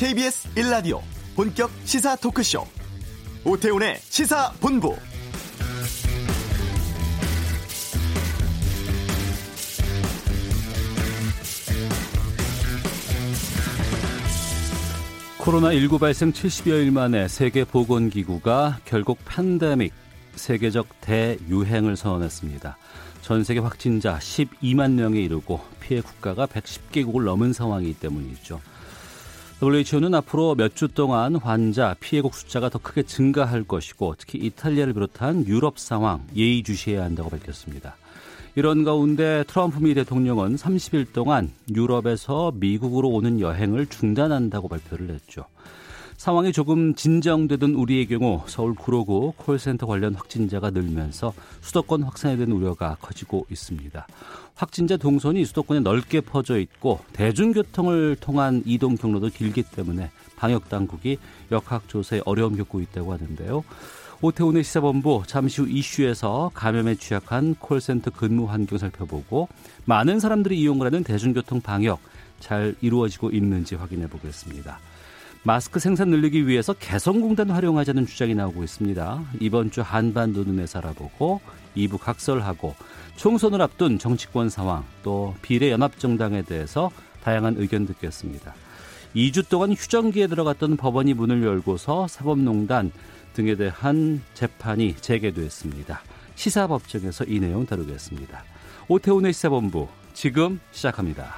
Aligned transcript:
KBS 0.00 0.48
1라디오 0.54 1.02
본격 1.36 1.70
시사 1.84 2.16
토크쇼 2.16 2.64
오태훈의 3.44 3.98
시사본부 3.98 4.96
코로나19 15.36 16.00
발생 16.00 16.32
70여일 16.32 16.90
만에 16.90 17.28
세계보건기구가 17.28 18.78
결국 18.86 19.18
팬데믹, 19.26 19.92
세계적 20.34 21.02
대유행을 21.02 21.96
선언했습니다. 21.96 22.78
전 23.20 23.44
세계 23.44 23.60
확진자 23.60 24.16
12만 24.16 24.92
명에 24.92 25.20
이르고 25.20 25.60
피해 25.80 26.00
국가가 26.00 26.46
110개국을 26.46 27.24
넘은 27.24 27.52
상황이기 27.52 28.00
때문이죠. 28.00 28.62
WHO는 29.62 30.14
앞으로 30.14 30.54
몇 30.54 30.74
주 30.74 30.88
동안 30.88 31.36
환자, 31.36 31.94
피해국 32.00 32.34
숫자가 32.34 32.70
더 32.70 32.78
크게 32.78 33.02
증가할 33.02 33.64
것이고 33.64 34.14
특히 34.16 34.38
이탈리아를 34.38 34.94
비롯한 34.94 35.46
유럽 35.46 35.78
상황 35.78 36.26
예의주시해야 36.34 37.04
한다고 37.04 37.28
밝혔습니다. 37.28 37.96
이런 38.54 38.84
가운데 38.84 39.44
트럼프 39.46 39.78
미 39.80 39.92
대통령은 39.92 40.56
30일 40.56 41.12
동안 41.12 41.50
유럽에서 41.74 42.52
미국으로 42.54 43.10
오는 43.10 43.38
여행을 43.38 43.86
중단한다고 43.86 44.68
발표를 44.68 45.10
했죠. 45.10 45.44
상황이 46.20 46.52
조금 46.52 46.94
진정되던 46.94 47.70
우리의 47.70 48.06
경우 48.06 48.42
서울 48.46 48.74
구로구 48.74 49.32
콜센터 49.38 49.86
관련 49.86 50.14
확진자가 50.14 50.68
늘면서 50.68 51.32
수도권 51.62 52.02
확산에 52.02 52.36
대한 52.36 52.52
우려가 52.52 52.98
커지고 53.00 53.46
있습니다. 53.50 54.06
확진자 54.54 54.98
동선이 54.98 55.46
수도권에 55.46 55.80
넓게 55.80 56.20
퍼져 56.20 56.58
있고 56.58 57.00
대중교통을 57.14 58.16
통한 58.20 58.62
이동 58.66 58.96
경로도 58.96 59.30
길기 59.30 59.62
때문에 59.62 60.10
방역 60.36 60.68
당국이 60.68 61.16
역학 61.50 61.88
조사에 61.88 62.20
어려움 62.26 62.54
겪고 62.54 62.82
있다고 62.82 63.14
하는데요. 63.14 63.64
오태훈의 64.20 64.62
시사본부 64.62 65.22
잠시 65.26 65.62
후 65.62 65.70
이슈에서 65.70 66.50
감염에 66.52 66.96
취약한 66.96 67.54
콜센터 67.54 68.10
근무 68.10 68.44
환경 68.44 68.76
살펴보고 68.76 69.48
많은 69.86 70.20
사람들이 70.20 70.60
이용을 70.60 70.84
하는 70.84 71.02
대중교통 71.02 71.62
방역 71.62 71.98
잘 72.40 72.74
이루어지고 72.82 73.30
있는지 73.30 73.74
확인해 73.74 74.06
보겠습니다. 74.06 74.80
마스크 75.42 75.80
생산 75.80 76.10
늘리기 76.10 76.46
위해서 76.46 76.74
개성공단 76.74 77.50
활용하자는 77.50 78.06
주장이 78.06 78.34
나오고 78.34 78.62
있습니다. 78.62 79.24
이번 79.40 79.70
주 79.70 79.80
한반도 79.80 80.44
눈에 80.44 80.66
살아보고 80.66 81.40
2부 81.76 81.98
각설하고 81.98 82.74
총선을 83.16 83.62
앞둔 83.62 83.98
정치권 83.98 84.50
상황 84.50 84.84
또 85.02 85.34
비례 85.40 85.70
연합정당에 85.70 86.42
대해서 86.42 86.90
다양한 87.22 87.54
의견 87.56 87.86
듣겠습니다. 87.86 88.54
2주 89.16 89.48
동안 89.48 89.72
휴전기에 89.72 90.26
들어갔던 90.26 90.76
법원이 90.76 91.14
문을 91.14 91.42
열고서 91.42 92.06
사법농단 92.06 92.92
등에 93.32 93.54
대한 93.56 94.20
재판이 94.34 94.96
재개됐습니다. 94.96 96.02
시사법정에서 96.34 97.24
이 97.24 97.40
내용 97.40 97.64
다루겠습니다. 97.64 98.44
오태훈의 98.88 99.32
시사본부 99.32 99.88
지금 100.12 100.60
시작합니다. 100.72 101.34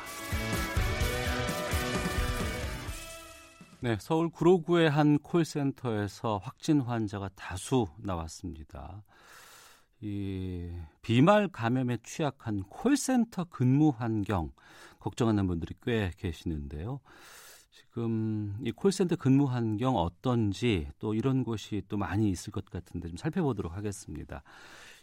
네, 3.84 3.96
서울 3.98 4.28
구로구의 4.30 4.88
한 4.88 5.18
콜센터에서 5.18 6.38
확진 6.38 6.80
환자가 6.80 7.28
다수 7.34 7.88
나왔습니다. 7.98 9.02
이 10.00 10.70
비말 11.02 11.48
감염에 11.48 11.98
취약한 12.04 12.62
콜센터 12.62 13.46
근무 13.50 13.88
환경 13.88 14.52
걱정하는 15.00 15.48
분들이 15.48 15.74
꽤 15.82 16.12
계시는데요. 16.16 17.00
지금 17.72 18.54
이 18.64 18.70
콜센터 18.70 19.16
근무 19.16 19.46
환경 19.46 19.96
어떤지 19.96 20.86
또 21.00 21.12
이런 21.12 21.42
곳이 21.42 21.82
또 21.88 21.96
많이 21.96 22.30
있을 22.30 22.52
것 22.52 22.64
같은데 22.66 23.08
좀 23.08 23.16
살펴보도록 23.16 23.76
하겠습니다. 23.76 24.44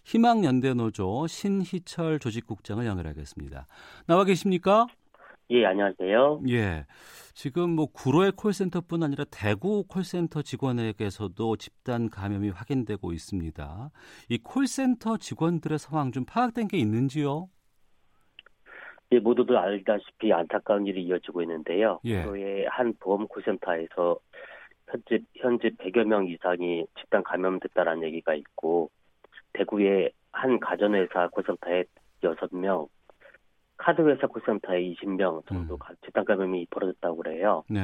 희망연대노조 0.06 1.28
신희철 1.28 2.20
조직국장을 2.20 2.86
연결하겠습니다. 2.86 3.68
나와 4.08 4.24
계십니까? 4.24 4.88
예, 5.52 5.66
안녕하세요. 5.66 6.42
예. 6.50 6.86
지금 7.34 7.72
뭐 7.72 7.88
구로의 7.88 8.34
콜센터뿐 8.34 9.02
아니라 9.02 9.24
대구 9.32 9.84
콜센터 9.88 10.44
직원에게서도 10.44 11.56
집단 11.56 12.10
감염이 12.10 12.50
확인되고 12.50 13.12
있습니다. 13.14 13.90
이 14.30 14.38
콜센터 14.44 15.18
직원들의 15.18 15.80
상황 15.80 16.12
좀 16.12 16.26
파악된 16.26 16.68
게 16.68 16.78
있는지요? 16.78 17.50
예, 19.12 19.20
모두들 19.20 19.58
알다시피 19.58 20.32
안타까운 20.32 20.86
일이 20.86 21.04
이어지고 21.04 21.42
있는데요. 21.42 22.00
예. 22.04 22.22
구로의 22.22 22.68
한 22.70 22.94
보험 23.00 23.28
콜센터에서 23.28 24.20
현재 24.88 25.20
현재 25.36 25.70
100여 25.70 26.04
명 26.04 26.28
이상이 26.28 26.86
집단 27.00 27.24
감염됐다라는 27.24 28.04
얘기가 28.04 28.36
있고 28.36 28.92
대구의 29.54 30.12
한 30.32 30.60
가전회사 30.60 31.28
콜센터에 31.30 31.86
6명, 32.22 32.88
카드 33.80 34.02
회사 34.02 34.28
콜센터에 34.28 34.82
20명 34.92 35.46
정도 35.48 35.76
음. 35.76 35.96
집단 36.04 36.26
감염이 36.26 36.68
벌어졌다고 36.70 37.16
그래요. 37.18 37.64
네. 37.70 37.80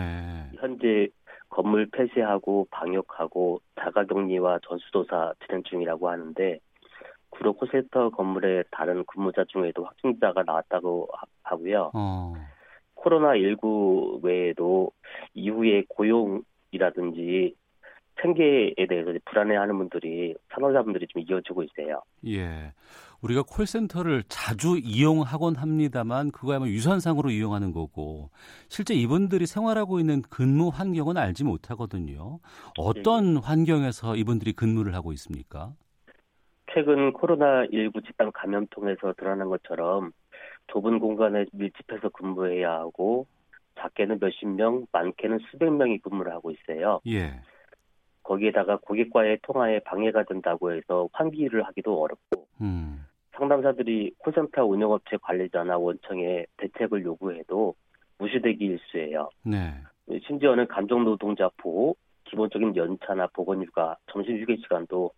현재 0.59 1.07
건물 1.49 1.87
폐쇄하고 1.89 2.67
방역하고 2.69 3.61
자가격리와 3.79 4.59
전수조사 4.67 5.33
진행 5.45 5.63
중이라고 5.63 6.09
하는데 6.09 6.59
구로 7.29 7.53
콜센터 7.53 8.09
건물의 8.09 8.65
다른 8.71 9.05
근무자 9.05 9.45
중에도 9.45 9.85
확진자가 9.85 10.43
나왔다고 10.45 11.07
하- 11.13 11.25
하고요. 11.43 11.91
어. 11.93 12.33
코로나19 12.95 14.21
외에도 14.23 14.91
이후에 15.33 15.83
고용이라든지 15.87 17.55
생계에 18.21 18.73
대해서 18.89 19.11
불안해하는 19.25 19.77
분들이 19.77 20.35
산업자분들이 20.53 21.07
좀 21.07 21.21
이어지고 21.27 21.63
있어요. 21.63 22.01
예. 22.27 22.71
우리가 23.21 23.43
콜센터를 23.43 24.23
자주 24.27 24.77
이용하곤 24.77 25.55
합니다만 25.55 26.31
그거야말로 26.31 26.71
유선상으로 26.71 27.29
이용하는 27.31 27.71
거고 27.71 28.29
실제 28.69 28.93
이분들이 28.93 29.45
생활하고 29.45 29.99
있는 29.99 30.21
근무 30.23 30.69
환경은 30.69 31.17
알지 31.17 31.43
못하거든요. 31.43 32.39
어떤 32.77 33.37
환경에서 33.37 34.15
이분들이 34.15 34.53
근무를 34.53 34.93
하고 34.93 35.11
있습니까? 35.13 35.73
최근 36.73 37.13
코로나19 37.13 38.05
집단 38.05 38.31
감염통에서 38.31 39.13
드러난 39.17 39.49
것처럼 39.49 40.11
좁은 40.67 40.99
공간에 40.99 41.45
밀집해서 41.53 42.09
근무해야 42.09 42.71
하고 42.71 43.27
작게는 43.79 44.19
몇십 44.19 44.47
명, 44.47 44.85
많게는 44.91 45.39
수백 45.51 45.71
명이 45.71 45.99
근무를 45.99 46.31
하고 46.33 46.51
있어요. 46.51 47.01
예. 47.07 47.39
거기에다가 48.25 48.77
고객과의 48.77 49.39
통화에 49.43 49.79
방해가 49.79 50.23
된다고 50.23 50.71
해서 50.73 51.07
환기를 51.13 51.63
하기도 51.63 52.01
어렵고 52.01 52.47
음. 52.61 53.05
상담사들이 53.35 54.13
콜센터 54.17 54.65
운영업체 54.65 55.17
관리자나 55.21 55.77
원청에 55.77 56.45
대책을 56.57 57.03
요구해도 57.03 57.75
무시되기 58.17 58.65
일쑤예요. 58.65 59.29
네. 59.43 59.73
심지어는 60.27 60.67
감정노동자 60.67 61.49
보호, 61.57 61.95
기본적인 62.25 62.75
연차나 62.75 63.27
보건휴가, 63.33 63.97
점심휴게 64.11 64.57
시간도 64.57 65.11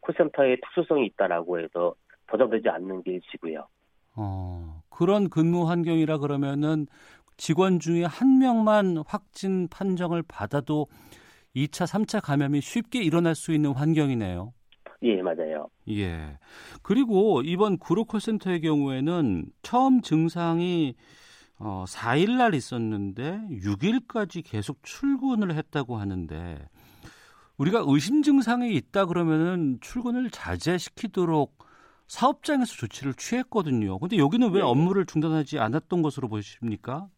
콜센터의 0.00 0.58
특수성이 0.60 1.06
있다라고 1.06 1.60
해서 1.60 1.94
보장되지 2.26 2.68
않는 2.68 3.02
게 3.02 3.12
일시고요. 3.12 3.66
어. 4.16 4.82
그런 4.90 5.30
근무 5.30 5.68
환경이라 5.68 6.18
그러면은 6.18 6.86
직원 7.36 7.78
중에 7.78 8.04
한 8.04 8.38
명만 8.38 8.98
확진 9.06 9.68
판정을 9.68 10.22
받아도 10.26 10.88
2차, 11.56 11.86
3차 11.86 12.22
감염이 12.22 12.60
쉽게 12.60 13.02
일어날 13.02 13.34
수 13.34 13.52
있는 13.52 13.72
환경이네요. 13.72 14.52
예, 15.02 15.22
맞아요. 15.22 15.68
예. 15.88 16.38
그리고 16.82 17.42
이번 17.42 17.78
구로 17.78 18.04
콜센터의 18.04 18.60
경우에는 18.60 19.46
처음 19.62 20.02
증상이 20.02 20.94
어, 21.58 21.84
4일 21.86 22.36
날 22.36 22.54
있었는데 22.54 23.40
6일까지 23.50 24.42
계속 24.44 24.78
출근을 24.82 25.54
했다고 25.54 25.96
하는데 25.96 26.58
우리가 27.58 27.84
의심 27.86 28.22
증상이 28.22 28.74
있다 28.74 29.04
그러면은 29.06 29.78
출근을 29.82 30.30
자제시키도록 30.30 31.58
사업장에서 32.06 32.74
조치를 32.74 33.14
취했거든요. 33.14 33.98
근데 33.98 34.16
여기는 34.16 34.48
왜 34.52 34.60
네. 34.60 34.62
업무를 34.62 35.04
중단하지 35.04 35.58
않았던 35.58 36.02
것으로 36.02 36.28
보십니까? 36.28 37.08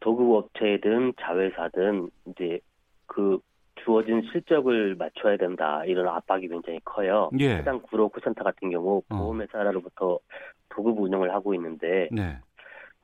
도급 0.00 0.30
업체든 0.30 1.12
자회사든 1.20 2.10
이제 2.26 2.58
그 3.06 3.38
주어진 3.88 4.20
실적을 4.30 4.96
맞춰야 4.96 5.38
된다 5.38 5.82
이런 5.86 6.08
압박이 6.08 6.46
굉장히 6.48 6.78
커요. 6.84 7.30
예. 7.40 7.56
해당 7.56 7.80
구로 7.80 8.10
콜센터 8.10 8.44
같은 8.44 8.70
경우 8.70 8.98
어. 9.08 9.16
보험회사로부터 9.16 10.18
도급 10.68 11.00
운영을 11.00 11.32
하고 11.32 11.54
있는데 11.54 12.10
네. 12.12 12.36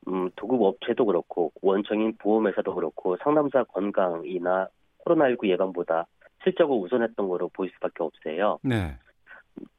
음, 0.09 0.29
도급 0.37 0.61
업체도 0.61 1.07
그렇고 1.07 1.51
원청인 1.63 2.15
보험회사도 2.19 2.75
그렇고 2.75 3.17
상담사 3.25 3.65
건강이나 3.65 4.69
코로나19 5.07 5.49
예방보다 5.49 6.07
실적을 6.43 6.77
우선했던 6.77 7.29
거로 7.29 7.49
보일 7.49 7.71
수밖에 7.73 8.03
없어요. 8.03 8.59
네. 8.63 8.95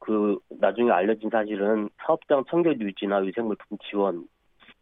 그 0.00 0.36
나중에 0.48 0.90
알려진 0.90 1.30
사실은 1.30 1.88
사업장 2.04 2.42
청결 2.50 2.80
유지나 2.80 3.18
위생물품 3.18 3.78
지원 3.88 4.26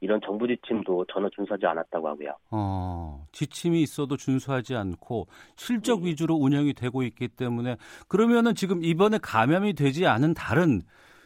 이런 0.00 0.20
정부 0.24 0.46
지침도 0.46 1.06
전혀 1.12 1.28
준수하지 1.30 1.66
않았다고 1.66 2.08
하고요. 2.08 2.36
어, 2.50 3.24
지침이 3.32 3.80
있어도 3.82 4.16
준수하지 4.16 4.74
않고 4.74 5.26
실적 5.56 6.02
네. 6.02 6.10
위주로 6.10 6.34
운영이 6.34 6.74
되고 6.74 7.02
있기 7.02 7.28
때문에 7.28 7.76
그러면은 8.08 8.54
지금 8.54 8.84
이번에 8.84 9.18
감염이 9.22 9.72
되지 9.74 10.06
않은 10.06 10.34
다른 10.34 10.82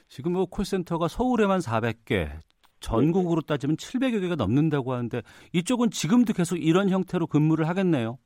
지금 0.08 0.32
뭐 0.32 0.46
콜센터가 0.46 1.08
서울에만 1.08 1.58
400개, 1.58 2.30
전국으로 2.80 3.40
따지면 3.42 3.76
700여 3.76 4.20
개가 4.20 4.36
넘는다고 4.36 4.92
하는데 4.92 5.22
이쪽은 5.52 5.90
지금도 5.90 6.32
계속 6.32 6.56
이런 6.56 6.88
형태로 6.88 7.26
근무를 7.26 7.68
하겠네요. 7.68 8.18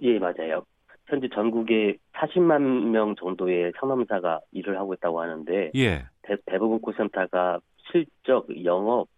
예, 0.00 0.18
맞아요. 0.18 0.64
현재 1.06 1.28
전국에 1.32 1.96
40만 2.14 2.90
명 2.90 3.14
정도의 3.16 3.72
상담사가 3.78 4.40
일을 4.52 4.78
하고 4.78 4.94
있다고 4.94 5.20
하는데 5.20 5.70
예. 5.76 6.04
대, 6.22 6.36
대부분 6.46 6.80
콜센터가 6.80 7.60
실적, 7.90 8.46
영업 8.64 9.08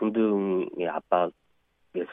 등등의 0.00 0.88
압박에서 0.88 1.32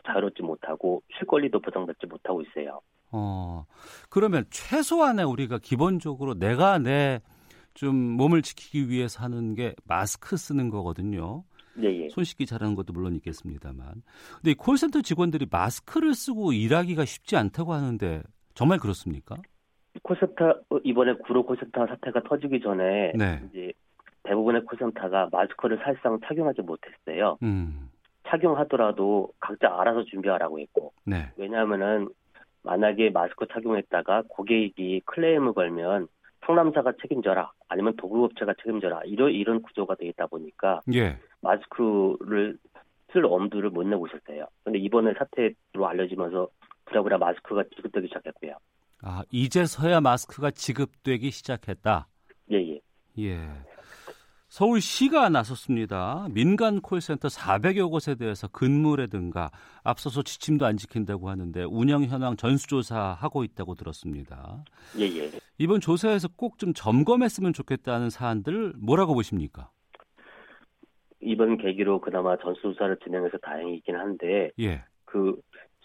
자유롭지 0.06 0.44
못하고 0.44 1.02
쉴 1.18 1.26
권리도 1.26 1.60
보장받지 1.62 2.06
못하고 2.06 2.42
있어요. 2.42 2.82
어, 3.12 3.66
그러면 4.10 4.46
최소한의 4.50 5.26
우리가 5.26 5.58
기본적으로 5.58 6.36
내가 6.36 6.78
내 6.78 7.22
좀 7.78 7.96
몸을 7.96 8.42
지키기 8.42 8.90
위해서 8.90 9.24
하는 9.24 9.54
게 9.54 9.76
마스크 9.88 10.36
쓰는 10.36 10.72
거거든요. 10.72 11.44
예, 11.80 11.86
예. 11.86 12.10
손 12.10 12.24
씻기 12.24 12.48
잘하는 12.48 12.74
것도 12.74 12.92
물론 12.92 13.14
있겠습니다만. 13.18 14.02
근데 14.38 14.52
이 14.52 14.56
콜센터 14.56 15.04
직원들이 15.04 15.46
마스크를 15.52 16.16
쓰고 16.16 16.54
일하기가 16.54 17.06
쉽지 17.06 17.36
않다고 17.36 17.74
하는데 17.74 18.24
정말 18.56 18.80
그렇습니까? 18.80 19.36
콜센터 20.02 20.56
이번에 20.84 21.14
구로 21.18 21.46
콜센터 21.46 21.86
사태가 21.86 22.24
터지기 22.28 22.62
전에 22.62 23.12
네. 23.16 23.44
이제 23.52 23.72
대부분의 24.28 24.66
콜센터가 24.66 25.30
마스크를 25.32 25.80
사실상 25.84 26.20
착용하지 26.26 26.62
못했어요. 26.62 27.38
음. 27.44 27.90
착용하더라도 28.28 29.32
각자 29.40 29.74
알아서 29.80 30.04
준비하라고 30.04 30.60
했고 30.60 30.92
네. 31.06 31.32
왜냐하면은 31.38 32.10
만약에 32.64 33.10
마스크 33.12 33.48
착용했다가 33.48 34.24
고객이 34.28 35.02
클레임을 35.06 35.54
걸면 35.54 36.08
상담사가 36.46 36.94
책임져라 37.02 37.52
아니면 37.70 37.96
도급업체가 37.96 38.54
책임져라 38.62 39.02
이런 39.06 39.32
이런 39.32 39.62
구조가 39.62 39.96
되어 39.96 40.10
있다 40.10 40.28
보니까 40.28 40.82
예. 40.94 41.18
마스크를 41.42 42.58
쓸 43.14 43.26
엄두를 43.26 43.70
못 43.70 43.84
내고 43.84 44.08
있었어요. 44.08 44.46
근데 44.64 44.80
이번에 44.80 45.14
사태로 45.18 45.88
알려지면서 45.88 46.50
부랴부랴 46.86 47.18
마스크가 47.18 47.64
지급되기 47.76 48.08
시작했고요. 48.08 48.54
아, 49.04 49.24
이제서야 49.32 50.02
마스크가 50.02 50.52
지급되기 50.52 51.32
시작했다. 51.32 52.08
예, 52.52 52.58
예. 52.58 52.80
예. 53.20 53.38
서울시가 54.50 55.28
나섰습니다. 55.30 56.28
민간 56.32 56.80
콜센터 56.80 57.28
400여 57.28 57.90
곳에 57.92 58.16
대해서 58.16 58.48
근무라든가 58.48 59.52
앞서서 59.84 60.22
지침도 60.24 60.66
안 60.66 60.78
지킨다고 60.78 61.30
하는데 61.30 61.64
운영 61.66 62.04
현황 62.04 62.38
전수조사하고 62.38 63.44
있다고 63.44 63.76
들었습니다. 63.76 64.64
예, 65.00 65.04
예. 65.04 65.32
이번 65.58 65.82
조사에서 65.82 66.30
꼭 66.36 66.58
좀 66.58 66.74
점검했으면 66.74 67.54
좋겠다는 67.54 68.10
사안들 68.10 68.74
뭐라고 68.80 69.14
보십니까? 69.14 69.70
이번 71.20 71.58
계기로 71.58 72.00
그나마 72.02 72.38
전수조사를 72.38 72.98
진행해서 73.04 73.38
다행이긴 73.40 73.96
한데 73.96 74.52
예. 74.60 74.84
그 75.06 75.36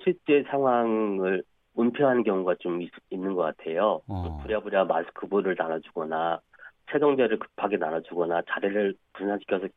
실제 0.04 0.44
상황을 0.50 1.42
은폐하는 1.78 2.22
경우가 2.22 2.54
좀 2.60 2.80
있, 2.82 2.90
는것 3.10 3.56
같아요. 3.56 4.00
어. 4.06 4.38
부랴부랴 4.42 4.84
마스크볼을 4.84 5.56
나눠주거나 5.58 6.40
세정제를 6.92 7.38
급하게 7.38 7.76
나눠주거나 7.76 8.42
자리를 8.48 8.94
분산시켜서 9.14 9.68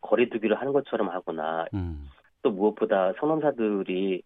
거리두기를 0.00 0.58
하는 0.58 0.72
것처럼 0.72 1.08
하거나 1.08 1.66
음. 1.74 2.08
또 2.42 2.50
무엇보다 2.50 3.12
상담사들이 3.18 4.22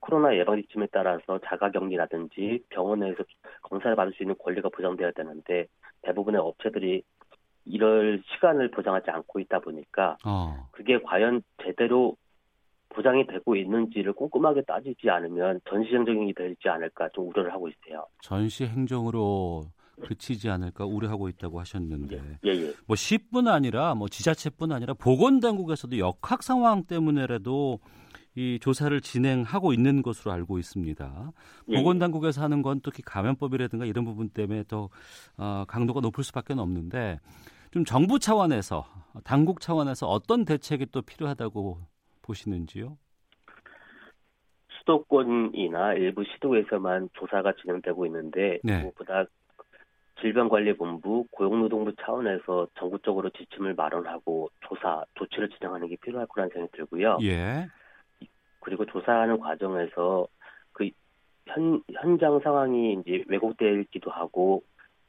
코로나 0.00 0.36
예방 0.36 0.60
지침에 0.62 0.86
따라서 0.92 1.38
자가격리라든지 1.44 2.64
병원에서 2.68 3.24
검사를 3.62 3.94
받을 3.96 4.12
수 4.12 4.22
있는 4.22 4.36
권리가 4.38 4.68
보장되어야 4.68 5.12
되는데 5.12 5.66
대부분의 6.02 6.40
업체들이 6.40 7.02
이럴 7.64 8.22
시간을 8.34 8.70
보장하지 8.70 9.10
않고 9.10 9.40
있다 9.40 9.58
보니까 9.58 10.16
어. 10.24 10.68
그게 10.72 11.00
과연 11.00 11.42
제대로 11.62 12.16
보장이 12.90 13.26
되고 13.26 13.54
있는지를 13.54 14.12
꼼꼼하게 14.14 14.62
따지지 14.62 15.10
않으면 15.10 15.60
전시 15.68 15.94
행정이 15.94 16.32
되지 16.32 16.68
않을까 16.68 17.08
좀 17.10 17.28
우려를 17.28 17.52
하고 17.52 17.68
있어요. 17.68 18.06
전시 18.22 18.64
행정으로 18.66 19.66
그치지 20.00 20.48
않을까 20.48 20.84
우려하고 20.84 21.28
있다고 21.28 21.60
하셨는데 21.60 22.38
예, 22.46 22.50
예. 22.50 22.72
뭐 22.86 22.96
시뿐 22.96 23.48
아니라 23.48 23.94
뭐 23.94 24.08
지자체뿐 24.08 24.72
아니라 24.72 24.94
보건당국에서도 24.94 25.98
역학 25.98 26.42
상황 26.42 26.84
때문에라도 26.84 27.80
이 28.34 28.58
조사를 28.60 29.00
진행하고 29.00 29.72
있는 29.72 30.02
것으로 30.02 30.30
알고 30.32 30.58
있습니다. 30.58 31.32
예, 31.68 31.76
보건당국에서 31.76 32.42
하는 32.42 32.62
건 32.62 32.80
특히 32.82 33.02
감염법이라든가 33.02 33.84
이런 33.84 34.04
부분 34.04 34.28
때문에 34.28 34.64
더 34.68 34.88
어, 35.36 35.64
강도가 35.66 36.00
높을 36.00 36.22
수밖에 36.22 36.54
없는데 36.54 37.18
좀 37.72 37.84
정부 37.84 38.18
차원에서 38.18 38.86
당국 39.24 39.60
차원에서 39.60 40.06
어떤 40.06 40.44
대책이 40.44 40.86
또 40.92 41.02
필요하다고 41.02 41.78
보시는지요? 42.22 42.96
수도권이나 44.68 45.94
일부 45.94 46.24
시도에서만 46.24 47.10
조사가 47.14 47.54
진행되고 47.60 48.06
있는데 48.06 48.58
네. 48.62 48.82
무엇보다 48.82 49.24
질병관리본부, 50.20 51.26
고용노동부 51.30 51.92
차원에서 52.00 52.68
전국적으로 52.78 53.30
지침을 53.30 53.74
마련하고 53.74 54.50
조사, 54.66 55.04
조치를 55.14 55.48
진행하는 55.50 55.88
게 55.88 55.96
필요할 55.96 56.26
거라는 56.26 56.50
생각이 56.52 56.76
들고요. 56.76 57.18
예. 57.22 57.68
그리고 58.60 58.84
조사하는 58.86 59.38
과정에서 59.38 60.26
그 60.72 60.90
현, 61.46 61.82
현장 61.92 62.40
상황이 62.40 62.94
이제 62.94 63.24
왜곡되기도 63.28 64.10
하고 64.10 64.62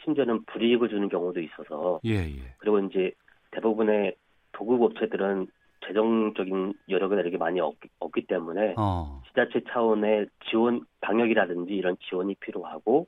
심지어는 0.03 0.45
불이익을 0.45 0.89
주는 0.89 1.09
경우도 1.09 1.41
있어서 1.41 1.99
예, 2.05 2.15
예. 2.15 2.55
그리고 2.57 2.79
이제 2.79 3.11
대부분의 3.51 4.15
도급 4.51 4.81
업체들은 4.81 5.47
재정적인 5.85 6.73
여력을 6.89 7.15
내리기 7.17 7.37
많이 7.37 7.59
없기, 7.59 7.89
없기 7.99 8.27
때문에 8.27 8.75
어. 8.77 9.21
지자체 9.27 9.61
차원의 9.69 10.27
지원 10.49 10.81
방역이라든지 11.01 11.73
이런 11.73 11.97
지원이 12.09 12.35
필요하고 12.35 13.07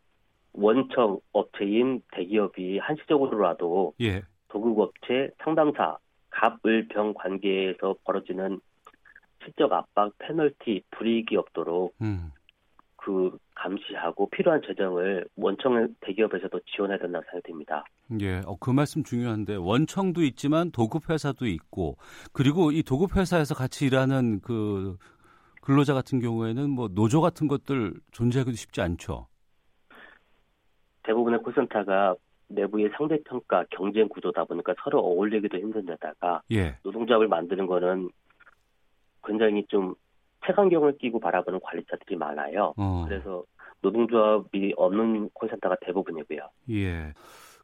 원청 0.54 1.20
업체인 1.32 2.02
대기업이 2.14 2.80
한시적으로라도 2.80 3.94
예. 4.02 4.24
도급 4.50 4.80
업체 4.80 5.30
상담사 5.44 5.98
갑을병 6.30 7.14
관계에서 7.14 7.96
벌어지는 8.04 8.60
실적 9.44 9.72
압박, 9.72 10.14
페널티, 10.20 10.84
불이익이 10.92 11.36
없도록 11.36 11.96
음. 12.02 12.32
그 12.96 13.36
감시하고 13.56 14.30
필요한 14.30 14.62
재정을 14.66 15.26
원청 15.36 15.96
대기업에서도 16.02 16.60
지원해야 16.76 17.00
된다고 17.00 17.26
생각됩니다. 17.26 17.84
예, 18.22 18.42
어, 18.46 18.56
그 18.60 18.70
말씀 18.70 19.04
중요한데 19.04 19.56
원청도 19.56 20.24
있지만 20.24 20.72
도급 20.72 21.10
회사도 21.10 21.48
있고 21.48 21.98
그리고 22.32 22.72
이 22.72 22.84
도급 22.84 23.16
회사에서 23.16 23.56
같이 23.56 23.88
일하는 23.88 24.40
그 24.42 24.98
근로자 25.62 25.94
같은 25.94 26.20
경우에는 26.20 26.70
뭐 26.70 26.90
노조 26.90 27.22
같은 27.22 27.48
것들 27.48 27.94
존재하기도 28.12 28.56
쉽지 28.56 28.82
않죠. 28.82 29.28
대부분의 31.04 31.42
콜센터가 31.42 32.16
내부의 32.48 32.92
상대평가 32.98 33.66
경쟁 33.70 34.08
구조다 34.10 34.44
보니까 34.46 34.74
서로 34.84 35.00
어울리기도 35.00 35.58
힘든 35.58 35.86
데다가 35.86 36.42
예, 36.52 36.78
노동조합을 36.84 37.28
만드는 37.28 37.66
거는 37.68 38.10
굉장히 39.24 39.66
좀 39.68 39.96
색안경을 40.46 40.98
끼고 40.98 41.20
바라보는 41.20 41.60
관리자들이 41.64 42.16
많아요. 42.18 42.74
어, 42.78 43.06
그래서 43.08 43.44
노동조합이 43.82 44.74
없는 44.76 45.30
콜센터가 45.34 45.78
대부분이고요. 45.82 46.40
예. 46.72 47.14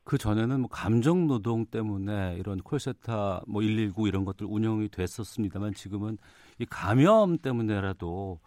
그 0.03 0.17
전에는 0.17 0.61
뭐 0.61 0.69
감정 0.71 1.27
노동 1.27 1.65
때문에 1.65 2.37
이런 2.39 2.59
콜센터 2.59 3.41
뭐 3.45 3.61
119 3.61 4.07
이런 4.07 4.23
것들 4.23 4.47
운영이 4.49 4.87
됐었습니다만 4.87 5.73
지금은 5.73 6.17
이 6.59 6.65
감염 6.65 7.37
때문에라도 7.37 8.39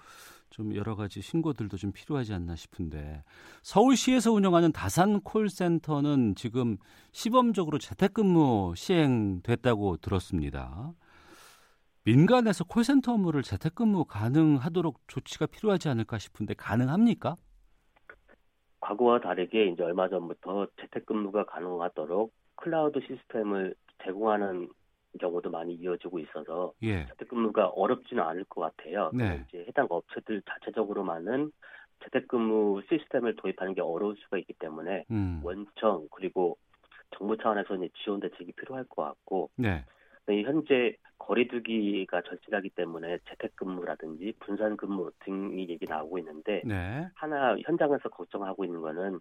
좀 0.50 0.74
여러 0.74 0.96
가지 0.96 1.22
신고들도 1.22 1.76
좀 1.76 1.92
필요하지 1.92 2.34
않나 2.34 2.56
싶은데 2.56 3.22
서울시에서 3.62 4.32
운영하는 4.32 4.72
다산 4.72 5.20
콜센터는 5.20 6.34
지금 6.34 6.76
시범적으로 7.12 7.78
재택근무 7.78 8.74
시행됐다고 8.76 9.98
들었습니다. 9.98 10.92
민간에서 12.04 12.64
콜센터 12.64 13.12
업무를 13.12 13.42
재택근무 13.42 14.04
가능하도록 14.06 15.00
조치가 15.06 15.46
필요하지 15.46 15.88
않을까 15.88 16.18
싶은데 16.18 16.54
가능합니까? 16.54 17.36
과거와 18.80 19.20
다르게 19.20 19.68
이제 19.68 19.82
얼마 19.82 20.08
전부터 20.08 20.66
재택근무가 20.80 21.44
가능하도록 21.44 22.32
클라우드 22.56 23.00
시스템을 23.06 23.74
제공하는 24.02 24.68
경우도 25.18 25.50
많이 25.50 25.74
이어지고 25.74 26.18
있어서 26.20 26.72
예. 26.82 27.06
재택근무가 27.06 27.68
어렵지는 27.68 28.22
않을 28.22 28.44
것 28.44 28.60
같아요. 28.60 29.10
네. 29.12 29.44
이제 29.48 29.64
해당 29.66 29.86
업체들 29.90 30.42
자체적으로만은 30.42 31.50
재택근무 32.04 32.82
시스템을 32.88 33.36
도입하는 33.36 33.74
게 33.74 33.80
어려울 33.80 34.16
수가 34.16 34.38
있기 34.38 34.54
때문에 34.54 35.04
음. 35.10 35.40
원청 35.42 36.08
그리고 36.10 36.56
정부 37.16 37.36
차원에서 37.36 37.76
이제 37.76 37.88
지원 38.02 38.20
대책이 38.20 38.52
필요할 38.52 38.84
것 38.84 39.02
같고 39.02 39.50
네. 39.56 39.84
현재 40.26 40.94
거리두기가 41.18 42.22
절실하기 42.22 42.70
때문에 42.70 43.18
재택근무라든지 43.28 44.34
분산근무 44.40 45.10
등이 45.24 45.68
얘기 45.68 45.84
나오고 45.86 46.18
있는데 46.18 46.62
네. 46.64 47.08
하나 47.14 47.56
현장에서 47.58 48.08
걱정하고 48.08 48.64
있는 48.64 48.80
거는 48.80 49.20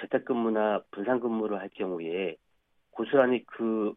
재택근무나 0.00 0.82
분산근무를 0.90 1.58
할 1.58 1.68
경우에 1.70 2.36
고스란히 2.90 3.44
그 3.46 3.94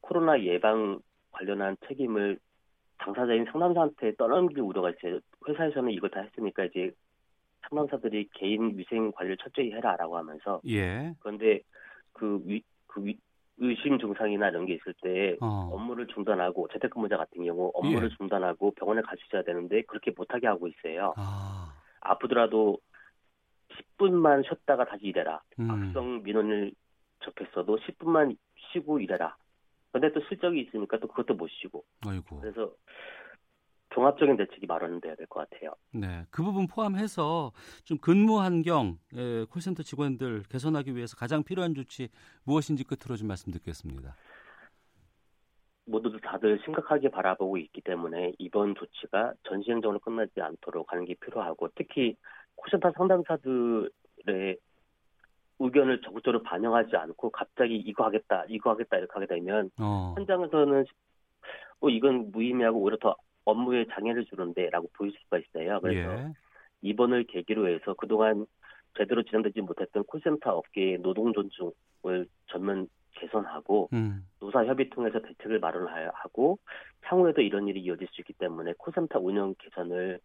코로나 0.00 0.40
예방 0.42 1.00
관련한 1.30 1.76
책임을 1.86 2.38
당사자인 2.98 3.44
상담사한테 3.46 4.14
떠넘길 4.16 4.60
우려가 4.60 4.90
있어요. 4.90 5.20
회사에서는 5.48 5.90
이걸 5.92 6.10
다 6.10 6.20
했으니까 6.20 6.64
이제 6.64 6.90
상담사들이 7.62 8.28
개인 8.34 8.76
위생 8.76 9.12
관리를 9.12 9.36
철저히 9.38 9.72
해라라고 9.72 10.16
하면서 10.16 10.60
예. 10.66 11.14
그런데 11.20 11.60
그, 12.12 12.42
위, 12.44 12.62
그 12.86 13.04
위, 13.04 13.18
의심 13.58 13.98
증상이나 13.98 14.48
이런 14.48 14.66
게 14.66 14.74
있을 14.74 14.94
때 15.02 15.36
어. 15.40 15.70
업무를 15.72 16.06
중단하고 16.06 16.68
재택근무자 16.72 17.16
같은 17.16 17.44
경우 17.44 17.70
업무를 17.74 18.08
예. 18.10 18.16
중단하고 18.16 18.72
병원에 18.72 19.02
갈 19.02 19.16
수 19.18 19.24
있어야 19.26 19.42
되는데 19.42 19.82
그렇게 19.82 20.12
못하게 20.16 20.46
하고 20.46 20.68
있어요. 20.68 21.12
아. 21.16 21.72
아프더라도 22.00 22.78
10분만 23.98 24.44
쉬었다가 24.44 24.84
다시 24.84 25.06
일해라. 25.06 25.40
음. 25.58 25.70
악성 25.70 26.22
민원을 26.22 26.72
접했어도 27.20 27.78
10분만 27.78 28.36
쉬고 28.72 29.00
일해라. 29.00 29.36
근데 30.00 30.12
또 30.12 30.20
실적이 30.28 30.60
있으니까 30.62 30.98
또 30.98 31.08
그것도 31.08 31.34
못 31.34 31.48
쉬고. 31.48 31.84
아이고. 32.06 32.40
그래서 32.40 32.72
종합적인 33.90 34.36
대책이 34.36 34.66
마련돼야 34.66 35.16
될 35.16 35.26
것 35.26 35.48
같아요. 35.48 35.74
네. 35.92 36.24
그 36.30 36.42
부분 36.42 36.66
포함해서 36.68 37.52
좀 37.84 37.98
근무 37.98 38.38
환경, 38.40 38.98
예, 39.16 39.44
콜센터 39.50 39.82
직원들 39.82 40.44
개선하기 40.48 40.94
위해서 40.94 41.16
가장 41.16 41.42
필요한 41.42 41.74
조치 41.74 42.08
무엇인지 42.44 42.84
끝으로 42.84 43.16
좀 43.16 43.28
말씀 43.28 43.50
듣겠습니다. 43.52 44.14
모두들 45.86 46.20
다들 46.20 46.60
심각하게 46.64 47.08
바라보고 47.10 47.56
있기 47.56 47.80
때문에 47.80 48.34
이번 48.38 48.74
조치가 48.74 49.32
전시행정으로 49.48 49.98
끝나지 50.00 50.40
않도록 50.40 50.92
하는 50.92 51.06
게 51.06 51.14
필요하고 51.14 51.70
특히 51.74 52.14
콜센터 52.56 52.92
상담사들의 52.92 54.58
의견을 55.58 56.00
적극적으로 56.02 56.42
반영하지 56.42 56.96
않고 56.96 57.30
갑자기 57.30 57.76
이거 57.76 58.04
하겠다, 58.04 58.44
이거 58.48 58.70
하겠다 58.70 58.96
이렇게 58.98 59.12
하게 59.12 59.26
되면 59.26 59.70
어. 59.80 60.14
현장에서는 60.16 60.84
어 61.80 61.88
이건 61.88 62.30
무의미하고 62.30 62.80
오히려 62.80 62.96
더 62.98 63.16
업무에 63.44 63.86
장애를 63.92 64.24
주는데라고 64.26 64.88
보일 64.94 65.12
수가 65.22 65.38
있어요. 65.38 65.80
그래서 65.80 66.12
예. 66.12 66.32
이번을 66.82 67.24
계기로 67.24 67.68
해서 67.68 67.94
그동안 67.94 68.46
제대로 68.96 69.22
진행되지 69.22 69.60
못했던 69.60 70.04
콜센터 70.04 70.50
업계의 70.56 70.98
노동 70.98 71.32
존중을 71.32 72.26
전면 72.46 72.88
개선하고 73.12 73.88
음. 73.92 74.26
노사 74.40 74.64
협의 74.64 74.90
통해서 74.90 75.20
대책을 75.20 75.58
마련하고 75.60 76.58
향후에도 77.02 77.40
이런 77.40 77.66
일이 77.68 77.80
이어질 77.80 78.06
수 78.08 78.20
있기 78.20 78.32
때문에 78.34 78.74
콜센터 78.78 79.18
운영 79.18 79.54
개선을 79.58 80.20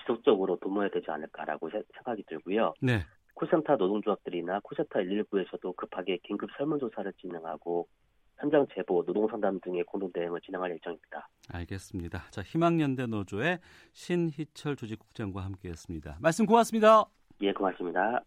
지속적으로 0.00 0.56
도모해야 0.56 0.90
되지 0.90 1.10
않을까라고 1.10 1.70
세- 1.70 1.82
생각이 1.94 2.24
들고요. 2.26 2.74
네. 2.80 3.00
콜센터 3.40 3.76
노동조합들이나 3.76 4.60
콜센터 4.62 4.98
119에서도 4.98 5.74
급하게 5.74 6.18
긴급 6.22 6.50
설문조사를 6.58 7.10
진행하고 7.14 7.88
현장 8.36 8.66
제보, 8.74 9.02
노동상담 9.06 9.60
등의 9.60 9.84
공동 9.84 10.12
대응을 10.12 10.40
진행할 10.42 10.70
예정입니다. 10.72 11.28
알겠습니다. 11.50 12.24
자, 12.30 12.42
희망연대 12.42 13.06
노조의 13.06 13.60
신희철 13.92 14.76
조직국장과 14.76 15.42
함께했습니다. 15.42 16.18
말씀 16.20 16.44
고맙습니다. 16.44 17.04
예, 17.40 17.52
고맙습니다. 17.52 18.22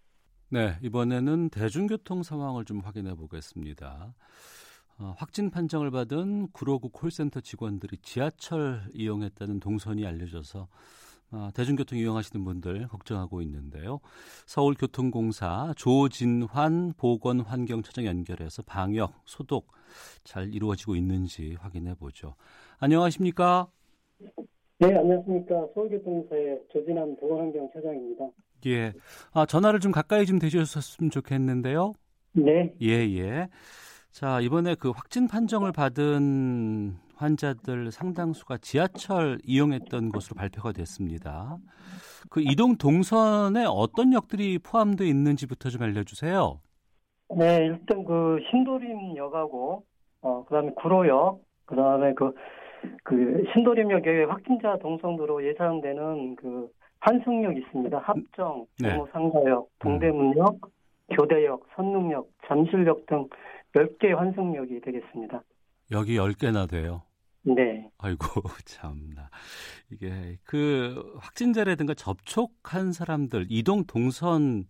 네, 0.49 0.77
이번에는 0.81 1.49
대중교통 1.49 2.23
상황을 2.23 2.65
좀 2.65 2.79
확인해 2.79 3.15
보겠습니다. 3.15 4.13
어, 4.99 5.13
확진 5.17 5.51
판정을 5.51 5.91
받은 5.91 6.51
구로구 6.53 6.89
콜센터 6.89 7.41
직원들이 7.41 7.97
지하철 7.97 8.81
이용했다는 8.93 9.59
동선이 9.59 10.05
알려져서 10.05 10.67
어, 11.33 11.49
대중교통 11.55 11.97
이용하시는 11.97 12.45
분들 12.45 12.87
걱정하고 12.89 13.41
있는데요. 13.41 13.99
서울교통공사 14.45 15.73
조진환 15.75 16.93
보건환경처장 16.95 18.05
연결해서 18.05 18.61
방역, 18.61 19.13
소독 19.25 19.71
잘 20.23 20.53
이루어지고 20.53 20.95
있는지 20.95 21.57
확인해 21.59 21.95
보죠. 21.95 22.35
안녕하십니까? 22.77 23.67
네, 24.77 24.95
안녕하십니까. 24.95 25.67
서울교통사의 25.73 26.61
조진환 26.71 27.15
보건환경차장입니다. 27.17 28.25
예. 28.67 28.93
아, 29.31 29.45
전화를 29.47 29.79
좀 29.79 29.91
가까이 29.91 30.25
좀 30.27 30.37
대주셨으면 30.37 31.09
좋겠는데요. 31.09 31.93
네, 32.33 32.73
예, 32.81 32.89
예. 32.89 33.47
자, 34.11 34.39
이번에 34.39 34.75
그 34.75 34.91
확진 34.91 35.27
판정을 35.27 35.71
받은 35.71 36.95
환자들 37.23 37.91
상당수가 37.91 38.57
지하철 38.57 39.39
이용했던 39.45 40.09
것으로 40.09 40.35
발표가 40.35 40.73
됐습니다. 40.73 41.57
그 42.29 42.41
이동 42.41 42.77
동선에 42.77 43.65
어떤 43.67 44.13
역들이 44.13 44.59
포함되어 44.59 45.07
있는지부터 45.07 45.69
좀 45.69 45.83
알려주세요. 45.83 46.59
네, 47.37 47.65
일단 47.65 48.03
그 48.03 48.39
신도림역하고, 48.51 49.83
어, 50.21 50.45
그 50.45 50.53
다음에 50.53 50.71
구로역, 50.75 51.39
그 51.65 51.75
다음에 51.75 52.13
그, 52.13 52.33
그 53.03 53.43
신도림역에 53.53 54.25
확진자 54.25 54.77
동선으로 54.77 55.45
예상되는 55.47 56.35
그 56.35 56.69
환승역 56.99 57.57
있습니다. 57.57 57.97
합정, 57.99 58.65
네. 58.81 58.89
종로 58.89 59.07
상가역, 59.11 59.69
동대문역, 59.79 60.59
교대역, 61.17 61.67
선릉역, 61.75 62.27
잠실역 62.47 63.05
등 63.07 63.27
10개 63.73 64.13
환승역이 64.13 64.81
되겠습니다. 64.81 65.41
여기 65.91 66.17
10개나 66.17 66.69
돼요. 66.69 67.01
네. 67.45 67.89
아이고, 67.97 68.25
참나. 68.65 69.29
이게 69.91 70.37
그 70.45 71.13
확진자라든가 71.19 71.93
접촉한 71.93 72.93
사람들 72.93 73.47
이동 73.49 73.83
동선 73.85 74.65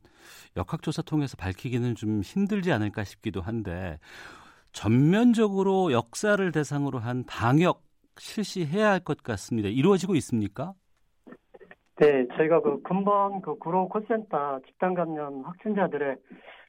역학조사 0.58 1.04
통해서 1.04 1.38
밝히기는 1.38 1.96
좀 1.96 2.22
힘들지 2.22 2.72
않을까 2.72 3.04
싶기도 3.04 3.42
한데 3.42 4.00
전면적으로 4.72 5.92
역사를 5.92 6.52
대상으로 6.52 6.98
한 7.00 7.24
방역 7.26 7.84
실시해야 8.18 8.92
할 8.92 9.00
것 9.02 9.22
같습니다. 9.24 9.70
이루어지고 9.70 10.16
있습니까? 10.16 10.74
네, 12.00 12.28
저희가 12.36 12.62
그 12.62 12.82
근본 12.82 13.42
그 13.42 13.56
구로 13.60 13.88
콜센터 13.88 14.60
집단 14.68 14.94
감염 14.96 15.44
확진자들의 15.46 16.18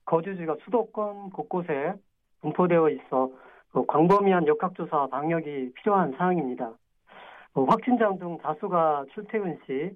거주지가 0.05 0.57
수도권 0.65 1.31
곳곳에 1.31 1.95
분포되어 2.43 2.91
있어 2.91 3.31
그 3.31 3.37
광범위한 3.83 4.47
역학조사 4.47 5.09
방역이 5.09 5.73
필요한 5.75 6.13
사항입니다. 6.17 6.73
어, 7.55 7.65
확진자 7.65 8.09
중 8.19 8.39
다수가 8.39 9.07
출퇴근 9.15 9.59
시 9.67 9.91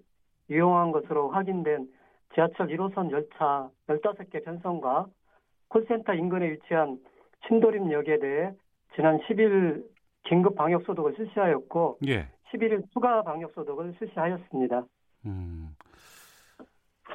이용한 0.50 0.92
것으로 0.92 1.30
확인된 1.30 1.88
지하철 2.35 2.68
1호선 2.68 3.11
열차 3.11 3.68
15개 3.88 4.44
편성과 4.44 5.06
콜센터 5.68 6.14
인근에 6.14 6.52
위치한 6.52 6.99
신도림역에 7.47 8.18
대해 8.18 8.52
지난 8.94 9.18
10일 9.20 9.85
긴급 10.25 10.56
방역 10.56 10.82
소독을 10.85 11.14
실시하였고 11.16 11.99
예. 12.06 12.28
11일 12.52 12.82
추가 12.92 13.23
방역 13.23 13.52
소독을 13.54 13.94
실시하였습니다. 13.99 14.85
음. 15.26 15.75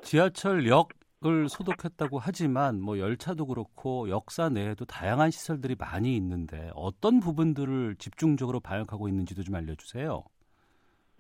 지하철역 0.02 0.90
을 1.26 1.48
소독했다고 1.48 2.20
하지만 2.20 2.82
뭐 2.82 3.00
열차도 3.00 3.46
그렇고 3.46 4.10
역사 4.10 4.50
내에도 4.50 4.84
다양한 4.84 5.32
시설들이 5.32 5.76
많이 5.80 6.18
있는데 6.18 6.70
어떤 6.76 7.22
부분들을 7.22 7.96
집중적으로 7.96 8.60
방역하고 8.60 9.08
있는지도 9.08 9.44
좀 9.44 9.56
알려주세요. 9.56 10.24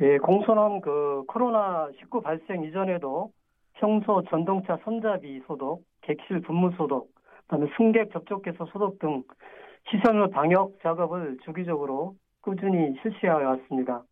예, 0.01 0.17
공소는 0.17 0.81
그 0.81 1.23
코로나 1.27 1.89
19 1.99 2.21
발생 2.21 2.63
이전에도 2.63 3.31
평소 3.75 4.23
전동차 4.29 4.77
손잡이 4.83 5.41
소독, 5.47 5.85
객실 6.01 6.41
분무 6.41 6.71
소독, 6.77 7.09
그다음에 7.43 7.67
승객 7.77 8.11
접촉해서 8.11 8.65
소독 8.73 8.99
등 8.99 9.23
시설 9.89 10.29
방역 10.31 10.73
작업을 10.81 11.37
주기적으로 11.45 12.15
꾸준히 12.41 12.93
실시하여 13.01 13.47
왔습니다. 13.49 14.03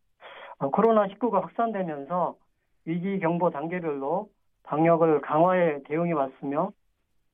어, 0.59 0.69
코로나 0.69 1.07
19가 1.07 1.41
확산되면서 1.41 2.35
위기 2.85 3.19
경보 3.19 3.49
단계별로 3.49 4.29
방역을 4.63 5.21
강화해 5.21 5.81
대응해 5.83 6.13
왔으며 6.13 6.71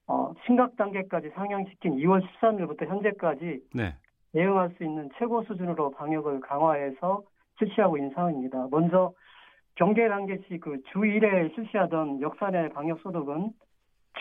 어, 0.08 0.34
심각 0.46 0.76
단계까지 0.78 1.30
상향시킨 1.32 1.98
2월 1.98 2.22
13일부터 2.40 2.88
현재까지 2.88 3.62
네. 3.74 3.96
대응할 4.34 4.70
수 4.78 4.84
있는 4.84 5.10
최고 5.18 5.44
수준으로 5.44 5.92
방역을 5.92 6.40
강화해서 6.42 7.24
실시하고 7.60 7.98
있는 7.98 8.12
상황입니다. 8.12 8.68
먼저 8.72 9.14
경계 9.76 10.08
단계시 10.08 10.60
그주 10.60 11.00
1회 11.00 11.54
실시하던 11.56 12.22
역사 12.22 12.50
내 12.50 12.70
방역 12.70 13.00
소독은 13.02 13.52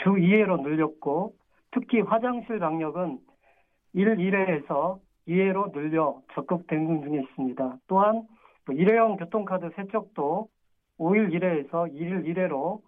주 0.03 0.11
2회로 0.11 0.63
늘렸고 0.63 1.35
특히 1.71 2.01
화장실 2.01 2.59
방역은 2.59 3.19
1, 3.95 4.17
1회에서 4.17 4.99
2회로 5.29 5.73
늘려 5.73 6.21
적극 6.35 6.67
대응 6.67 7.03
중에 7.03 7.21
있습니다. 7.21 7.77
또한 7.89 8.27
뭐 8.67 8.75
일회용 8.75 9.17
교통카드 9.17 9.71
세척도 9.77 10.49
5일 10.99 11.33
1회에서 11.35 11.93
1일 11.93 12.25
1회로 12.27 12.53
어, 12.53 12.81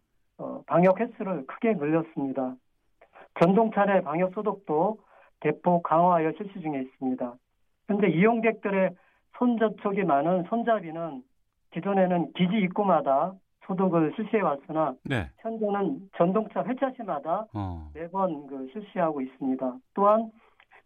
방역 0.66 1.00
횟수를 1.00 1.47
크게 1.47 1.75
늘렸습니다. 1.75 2.54
전동차 3.40 3.85
내 3.85 4.00
방역 4.02 4.33
소독도 4.35 4.99
대폭 5.40 5.83
강화하여 5.83 6.33
실시 6.37 6.61
중에 6.61 6.83
있습니다. 6.83 7.35
현재 7.87 8.07
이용객들의 8.09 8.90
손접촉이 9.38 10.02
많은 10.04 10.45
손잡이는 10.45 11.23
기존에는 11.73 12.33
기지 12.33 12.57
입구마다 12.59 13.35
소독을 13.66 14.12
실시해 14.16 14.42
왔으나 14.42 14.95
네. 15.04 15.30
현재는 15.38 16.09
전동차 16.16 16.64
회차시마다 16.64 17.47
어. 17.54 17.90
매번 17.95 18.47
그 18.47 18.68
실시하고 18.73 19.21
있습니다. 19.21 19.76
또한 19.95 20.30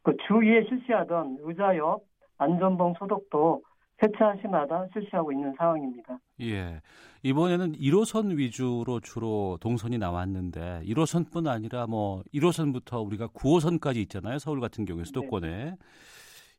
그 0.03 0.17
주위에 0.27 0.65
실시하던 0.65 1.39
의자 1.43 1.77
옆 1.77 2.03
안전봉 2.39 2.95
소독도 2.99 3.63
회차시마다 4.03 4.87
실시하고 4.93 5.33
있는 5.33 5.55
상황입니다. 5.57 6.19
예. 6.41 6.81
이번에는 7.23 7.73
1호선 7.73 8.37
위주로 8.37 9.01
주로 9.01 9.59
동선이 9.61 9.99
나왔는데 9.99 10.83
1호선뿐 10.85 11.47
아니라 11.47 11.87
뭐 11.87 12.23
1호선부터 12.35 13.07
우리가 13.07 13.29
9호선까지 13.29 13.97
있잖아요. 13.99 14.39
서울 14.39 14.61
같은 14.61 14.85
경우에 14.85 15.05
수도권에. 15.05 15.77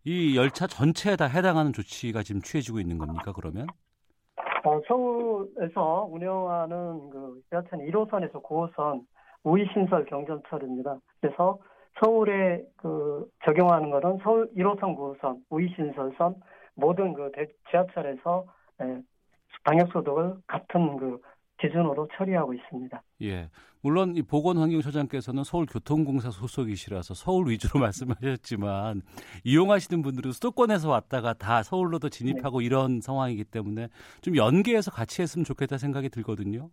이 0.05 0.37
열차 0.37 0.67
전체에 0.67 1.15
다 1.15 1.25
해당하는 1.25 1.71
조치가 1.73 2.23
지금 2.23 2.41
취해지고 2.41 2.79
있는 2.79 2.97
겁니까? 2.97 3.31
그러면? 3.33 3.67
어, 4.65 4.79
서울에서 4.87 6.07
운영하는 6.09 7.09
그 7.09 7.41
지하철 7.49 7.79
1호선에서 7.79 8.41
9호선 8.43 9.01
우이신설 9.43 10.05
경전철입니다. 10.05 10.97
그래서 11.19 11.59
서울에 12.01 12.63
그 12.77 13.25
적용하는 13.45 13.91
거는 13.91 14.19
서울 14.23 14.49
1호선, 14.55 14.97
9호선, 14.97 15.41
우이신설선 15.49 16.35
모든 16.75 17.13
그 17.13 17.31
대- 17.33 17.47
지하철에서 17.69 18.45
예, 18.81 19.01
방역 19.63 19.91
소독을 19.91 20.35
같은 20.47 20.97
그 20.97 21.19
기준으로 21.59 22.07
처리하고 22.17 22.53
있습니다. 22.53 23.01
예. 23.21 23.49
물론 23.81 24.15
이 24.15 24.21
보건환경처장께서는 24.21 25.43
서울교통공사 25.43 26.31
소속이시라서 26.31 27.13
서울 27.13 27.49
위주로 27.49 27.79
말씀하셨지만 27.83 29.01
이용하시는 29.43 30.01
분들은 30.01 30.31
수도권에서 30.31 30.89
왔다가 30.89 31.33
다 31.33 31.63
서울로도 31.63 32.09
진입하고 32.09 32.61
이런 32.61 33.01
상황이기 33.01 33.43
때문에 33.45 33.89
좀 34.21 34.35
연계해서 34.37 34.91
같이 34.91 35.21
했으면 35.21 35.43
좋겠다 35.43 35.77
생각이 35.77 36.09
들거든요. 36.09 36.69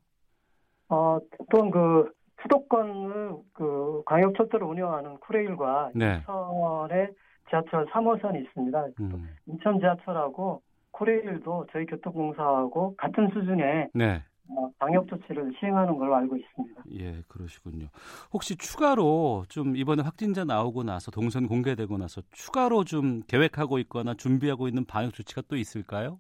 어, 0.89 1.19
또한 1.51 1.71
그 1.71 2.13
수도권을 2.43 3.33
그 3.53 4.03
광역철도를 4.07 4.67
운영하는 4.67 5.19
쿠레일과 5.19 5.91
네. 5.95 6.21
인천의 6.21 7.11
지하철 7.51 7.85
3호선이 7.87 8.43
있습니다. 8.47 8.87
음. 9.01 9.29
인천 9.47 9.79
지하철하고 9.81 10.63
쿠레일도 10.93 11.67
저희 11.73 11.85
교통공사하고 11.87 12.97
같은 12.97 13.29
수준의 13.29 13.91
네. 13.95 14.23
어, 14.57 14.69
방역 14.79 15.07
조치를 15.09 15.53
시행하는 15.59 15.97
걸로 15.97 16.15
알고 16.17 16.37
있습니다. 16.37 16.83
예, 16.99 17.23
그러시군요. 17.29 17.87
혹시 18.33 18.57
추가로 18.57 19.45
좀 19.49 19.77
이번에 19.77 20.03
확진자 20.03 20.45
나오고 20.45 20.83
나서 20.83 21.11
동선 21.11 21.47
공개되고 21.47 21.99
나서 21.99 22.21
추가로 22.33 22.85
좀 22.85 23.21
계획하고 23.29 23.79
있거나 23.81 24.15
준비하고 24.15 24.67
있는 24.67 24.85
방역 24.85 25.13
조치가 25.15 25.43
또 25.49 25.57
있을까요? 25.57 26.19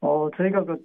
어, 0.00 0.28
저희가 0.36 0.64
그 0.64 0.78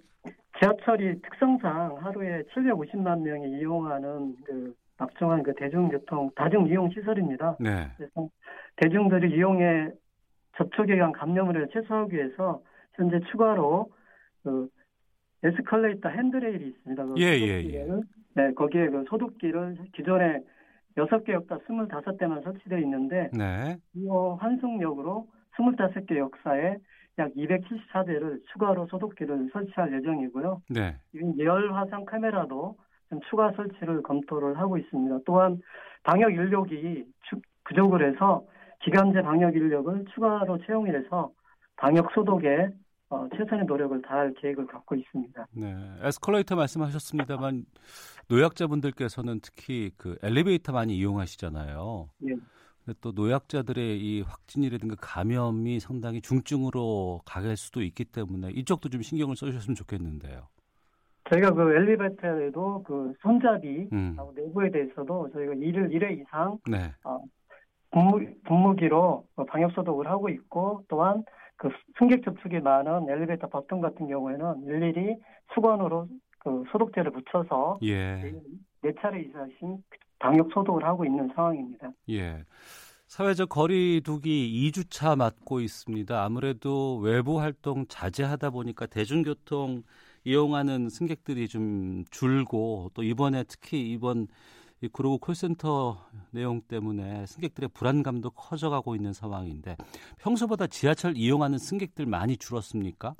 지하철이 0.59 1.21
특성상 1.21 1.97
하루에 2.01 2.41
750만 2.55 3.21
명이 3.21 3.59
이용하는 3.59 4.35
그 4.45 4.73
막중한 4.97 5.43
그 5.43 5.53
대중교통 5.55 6.31
다중 6.35 6.67
이용 6.67 6.89
시설입니다. 6.89 7.57
네. 7.59 7.91
그래서 7.97 8.29
대중들이 8.77 9.35
이용에 9.35 9.89
접촉에 10.57 10.93
의한 10.93 11.11
감염을 11.11 11.67
최소화하기 11.73 12.15
위해서 12.15 12.61
현재 12.93 13.19
추가로 13.31 13.91
그 14.43 14.67
에스컬레이터 15.43 16.09
핸드레일이 16.09 16.67
있습니다. 16.69 17.05
그 17.05 17.13
예, 17.17 17.25
예, 17.25 17.39
소독기를, 17.39 18.01
네, 18.35 18.53
거기에 18.53 18.87
그 18.89 19.03
소독기를 19.09 19.77
기존에 19.93 20.39
6개역과 20.95 21.65
25대만 21.65 22.43
설치되어 22.43 22.77
있는데 22.79 23.29
네. 23.33 23.77
이어 23.95 24.35
환승역으로 24.39 25.27
25개 25.57 26.17
역사에 26.17 26.77
약 27.19 27.31
274대를 27.33 28.41
추가로 28.51 28.87
소독기를 28.87 29.49
설치할 29.51 29.93
예정이고요. 29.93 30.61
네. 30.69 30.95
열 31.39 31.73
화상 31.73 32.05
카메라도 32.05 32.75
좀 33.09 33.19
추가 33.29 33.51
설치를 33.51 34.01
검토를 34.03 34.57
하고 34.57 34.77
있습니다. 34.77 35.19
또한 35.25 35.59
방역 36.03 36.31
인력이 36.33 37.05
추- 37.23 37.41
부족을 37.65 38.07
해서 38.11 38.43
기간제 38.83 39.21
방역 39.21 39.55
인력을 39.55 40.05
추가로 40.13 40.57
채용해서 40.65 41.31
방역 41.77 42.11
소독에 42.13 42.69
어, 43.09 43.27
최선의 43.35 43.65
노력을 43.65 44.01
다할 44.01 44.33
계획을 44.33 44.65
갖고 44.67 44.95
있습니다. 44.95 45.47
네. 45.55 45.75
에스컬레이터 46.01 46.55
말씀하셨습니다만 46.55 47.65
노약자분들께서는 48.27 49.39
특히 49.41 49.91
그 49.97 50.17
엘리베이터 50.23 50.71
많이 50.73 50.97
이용하시잖아요. 50.97 52.09
네. 52.19 52.33
근데 52.83 52.99
또 53.01 53.11
노약자들의 53.11 53.99
이 53.99 54.21
확진이라든가 54.21 54.95
감염이 54.99 55.79
상당히 55.79 56.21
중증으로 56.21 57.21
가갈 57.23 57.55
수도 57.55 57.81
있기 57.81 58.03
때문에 58.05 58.49
이쪽도 58.51 58.89
좀 58.89 59.01
신경을 59.01 59.35
써주셨으면 59.35 59.75
좋겠는데요. 59.75 60.47
저희가 61.29 61.51
그 61.51 61.73
엘리베이터에도 61.73 62.83
그 62.83 63.13
손잡이 63.21 63.87
음. 63.93 64.17
내부에 64.35 64.71
대해서도 64.71 65.29
저희가 65.33 65.53
1일 65.53 65.89
1회 65.91 66.19
이상 66.19 66.57
네. 66.69 66.93
분무, 67.03 67.21
분무 67.93 68.75
기로 68.75 69.25
방역 69.47 69.71
소독을 69.73 70.07
하고 70.07 70.29
있고 70.29 70.83
또한 70.87 71.23
그 71.55 71.69
승객 71.97 72.23
접촉이 72.25 72.59
많은 72.59 73.09
엘리베이터 73.09 73.47
버튼 73.47 73.81
같은 73.81 74.07
경우에는 74.07 74.63
일일이 74.67 75.15
수건으로 75.53 76.07
그 76.39 76.63
소독제를 76.71 77.11
붙여서 77.11 77.79
예. 77.83 78.33
네 78.81 78.91
차례 78.99 79.21
이상씩 79.21 79.61
방역 80.19 80.51
소독을 80.53 80.83
하고 80.83 81.05
있는 81.05 81.29
상황입니다. 81.35 81.91
예. 82.09 82.43
사회적 83.07 83.49
거리 83.49 84.01
두기 84.03 84.71
2주차 84.71 85.15
맞고 85.15 85.59
있습니다. 85.59 86.23
아무래도 86.23 86.97
외부 86.97 87.39
활동 87.39 87.85
자제하다 87.87 88.49
보니까 88.49 88.87
대중교통 88.87 89.83
이용하는 90.23 90.89
승객들이 90.89 91.47
좀 91.47 92.05
줄고 92.09 92.89
또 92.95 93.03
이번에 93.03 93.43
특히 93.43 93.91
이번 93.91 94.23
이 94.23 94.27
그로고 94.91 95.17
콜센터 95.17 95.97
내용 96.31 96.61
때문에 96.61 97.25
승객들의 97.25 97.69
불안감도 97.73 98.31
커져가고 98.31 98.95
있는 98.95 99.13
상황인데 99.13 99.75
평소보다 100.19 100.67
지하철 100.67 101.13
이용하는 101.15 101.57
승객들 101.57 102.05
많이 102.05 102.37
줄었습니까? 102.37 103.15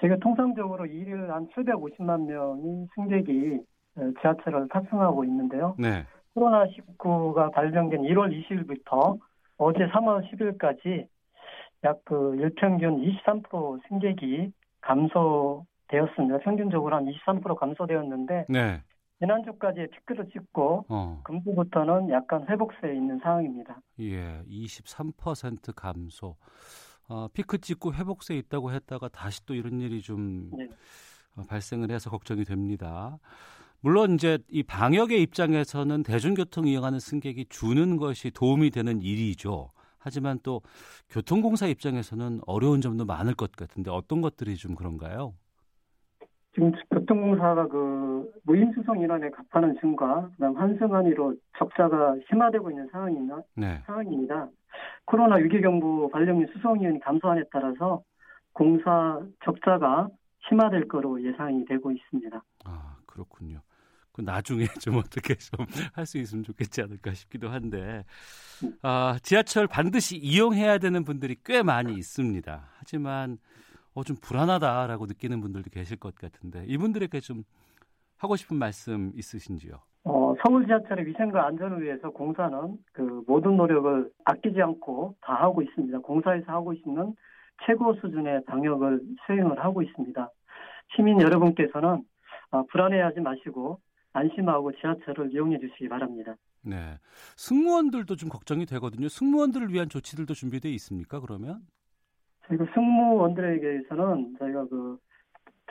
저희가 0.00 0.16
통상적으로 0.20 0.86
일일 0.86 1.30
한 1.32 1.48
750만 1.48 2.26
명이 2.26 2.86
승객이 2.94 3.60
어, 3.96 4.12
지하철을 4.20 4.68
탑승하고 4.68 5.24
있는데요. 5.24 5.74
네. 5.78 6.04
코로나19가 6.36 7.52
발병된 7.52 8.02
1월 8.02 8.30
20일부터 8.32 9.18
어제 9.56 9.80
3월 9.88 10.22
10일까지 10.30 11.08
약 11.84 11.98
그 12.04 12.34
일평균 12.36 13.00
23% 13.02 13.80
승객이 13.88 14.52
감소되었습니다. 14.80 16.38
평균적으로 16.42 16.96
한 16.96 17.06
23% 17.06 17.56
감소되었는데 17.56 18.46
네. 18.48 18.82
지난주까지 19.20 19.88
피크를 19.92 20.28
찍고 20.30 20.86
어. 20.88 21.20
금주부터는 21.24 22.10
약간 22.10 22.46
회복세에 22.48 22.94
있는 22.94 23.18
상황입니다. 23.22 23.80
예, 24.00 24.42
23% 24.48 25.74
감소. 25.74 26.36
어, 27.08 27.26
피크 27.32 27.58
찍고 27.58 27.94
회복세 27.94 28.36
있다고 28.36 28.72
했다가 28.72 29.08
다시 29.08 29.44
또 29.46 29.54
이런 29.54 29.80
일이 29.80 30.02
좀 30.02 30.50
네. 30.52 30.68
어, 31.36 31.42
발생을 31.48 31.90
해서 31.90 32.10
걱정이 32.10 32.44
됩니다. 32.44 33.18
물론 33.80 34.14
이제 34.14 34.38
이 34.48 34.62
방역의 34.62 35.22
입장에서는 35.22 36.02
대중교통 36.02 36.66
이용하는 36.66 36.98
승객이 36.98 37.46
주는 37.48 37.96
것이 37.96 38.30
도움이 38.30 38.70
되는 38.70 39.00
일이죠. 39.02 39.70
하지만 39.98 40.38
또 40.42 40.62
교통공사 41.08 41.66
입장에서는 41.66 42.40
어려운 42.46 42.80
점도 42.80 43.04
많을 43.04 43.34
것 43.34 43.52
같은데 43.52 43.90
어떤 43.90 44.20
것들이 44.20 44.56
좀 44.56 44.74
그런가요? 44.74 45.34
지금 46.58 46.72
교통공사가 46.90 47.68
그 47.68 48.32
무임수송 48.42 49.00
인원의 49.00 49.30
값하는 49.30 49.78
증가, 49.80 50.28
그다음 50.34 50.56
환승한의로 50.56 51.36
적자가 51.56 52.16
심화되고 52.28 52.70
있는 52.70 52.88
상황이나 52.90 53.40
네. 53.54 53.80
상황입니다. 53.86 54.48
코로나 55.04 55.36
위기경보 55.36 56.10
발령인 56.10 56.48
수송인원이 56.52 56.98
감소함에 56.98 57.42
따라서 57.52 58.02
공사 58.52 59.20
적자가 59.44 60.08
심화될 60.48 60.88
거로 60.88 61.22
예상이 61.22 61.64
되고 61.64 61.92
있습니다. 61.92 62.42
아, 62.64 62.96
그렇군요. 63.06 63.60
그 64.12 64.22
나중에 64.22 64.64
좀 64.82 64.96
어떻게 64.96 65.34
좀 65.36 65.64
할 65.94 66.06
수 66.06 66.18
있으면 66.18 66.42
좋겠지 66.42 66.82
않을까 66.82 67.12
싶기도 67.14 67.50
한데, 67.50 68.04
아, 68.82 69.16
지하철 69.22 69.68
반드시 69.68 70.16
이용해야 70.16 70.78
되는 70.78 71.04
분들이 71.04 71.36
꽤 71.44 71.62
많이 71.62 71.94
있습니다. 71.94 72.68
하지만, 72.78 73.38
어, 73.94 74.04
좀 74.04 74.16
불안하다라고 74.20 75.06
느끼는 75.06 75.40
분들도 75.40 75.70
계실 75.70 75.98
것 75.98 76.14
같은데, 76.14 76.64
이분들에게 76.66 77.20
좀 77.20 77.42
하고 78.16 78.36
싶은 78.36 78.56
말씀 78.56 79.12
있으신지요? 79.14 79.74
어, 80.04 80.34
서울 80.42 80.66
지하철의 80.66 81.06
위생과 81.06 81.46
안전을 81.46 81.82
위해서 81.82 82.10
공사는 82.10 82.78
그 82.92 83.22
모든 83.26 83.56
노력을 83.56 84.10
아끼지 84.24 84.60
않고 84.60 85.16
다 85.20 85.34
하고 85.34 85.62
있습니다. 85.62 85.98
공사에서 85.98 86.52
하고 86.52 86.72
있는 86.72 87.14
최고 87.66 87.94
수준의 87.94 88.44
방역을 88.46 89.00
수행을 89.26 89.62
하고 89.62 89.82
있습니다. 89.82 90.30
시민 90.94 91.20
여러분께서는 91.20 92.04
아, 92.50 92.64
불안해하지 92.70 93.20
마시고 93.20 93.80
안심하고 94.12 94.72
지하철을 94.72 95.32
이용해 95.32 95.58
주시기 95.58 95.88
바랍니다. 95.88 96.34
네. 96.62 96.98
승무원들도 97.36 98.16
좀 98.16 98.28
걱정이 98.28 98.66
되거든요. 98.66 99.08
승무원들을 99.08 99.72
위한 99.72 99.88
조치들도 99.88 100.34
준비되어 100.34 100.72
있습니까? 100.72 101.20
그러면? 101.20 101.60
저희가 102.48 102.66
승무원들에게서는 102.74 104.36
저희가 104.38 104.66
그 104.66 104.98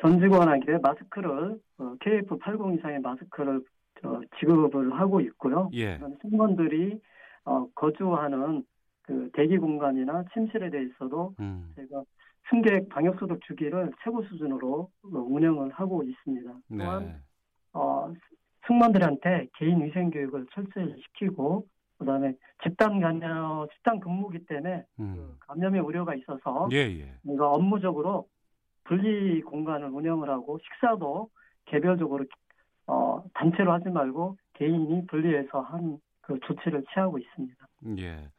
전직원에게 0.01 0.77
마스크를 0.77 1.59
어, 1.79 1.95
KF80 1.99 2.77
이상의 2.77 2.99
마스크를 2.99 3.61
어, 4.03 4.21
지급을 4.39 4.93
하고 4.93 5.19
있고요. 5.21 5.69
예. 5.73 5.99
승무원들이 6.21 6.99
어, 7.45 7.67
거주하는 7.73 8.63
그 9.01 9.29
대기 9.33 9.57
공간이나 9.57 10.23
침실에 10.33 10.69
대해서도 10.69 11.33
음. 11.39 11.71
저희가 11.75 12.03
승객 12.49 12.89
방역 12.89 13.19
소독 13.19 13.41
주기를 13.41 13.91
최고 14.03 14.21
수준으로 14.23 14.89
어, 15.03 15.17
운영을 15.17 15.71
하고 15.71 16.03
있습니다. 16.03 16.51
또한 16.77 17.05
네. 17.05 17.15
어, 17.73 18.13
승무원들한테 18.67 19.47
개인 19.57 19.83
위생 19.83 20.11
교육을 20.11 20.45
철저히 20.53 20.93
시키고 21.01 21.65
그다음에 21.97 22.33
집단 22.63 22.99
감염, 22.99 23.67
집단 23.73 23.99
근무기 23.99 24.45
때문에 24.45 24.85
음. 24.99 25.37
감염의 25.39 25.81
우려가 25.81 26.15
있어서 26.15 26.69
예, 26.71 26.77
예. 26.77 27.13
우리가 27.25 27.49
업무적으로 27.49 28.27
분리 28.83 29.41
공간을 29.41 29.89
운영을 29.89 30.29
하고 30.29 30.59
식사도 30.59 31.29
개별적으로 31.65 32.25
어, 32.87 33.23
단체로 33.33 33.73
하지 33.73 33.89
말고 33.89 34.37
개인이 34.53 35.07
분리해서 35.07 35.59
한 35.61 35.99
그 36.27 36.37
조치를 36.41 36.83
취하고 36.93 37.17
있습니다. 37.17 37.67
예. 37.99 38.29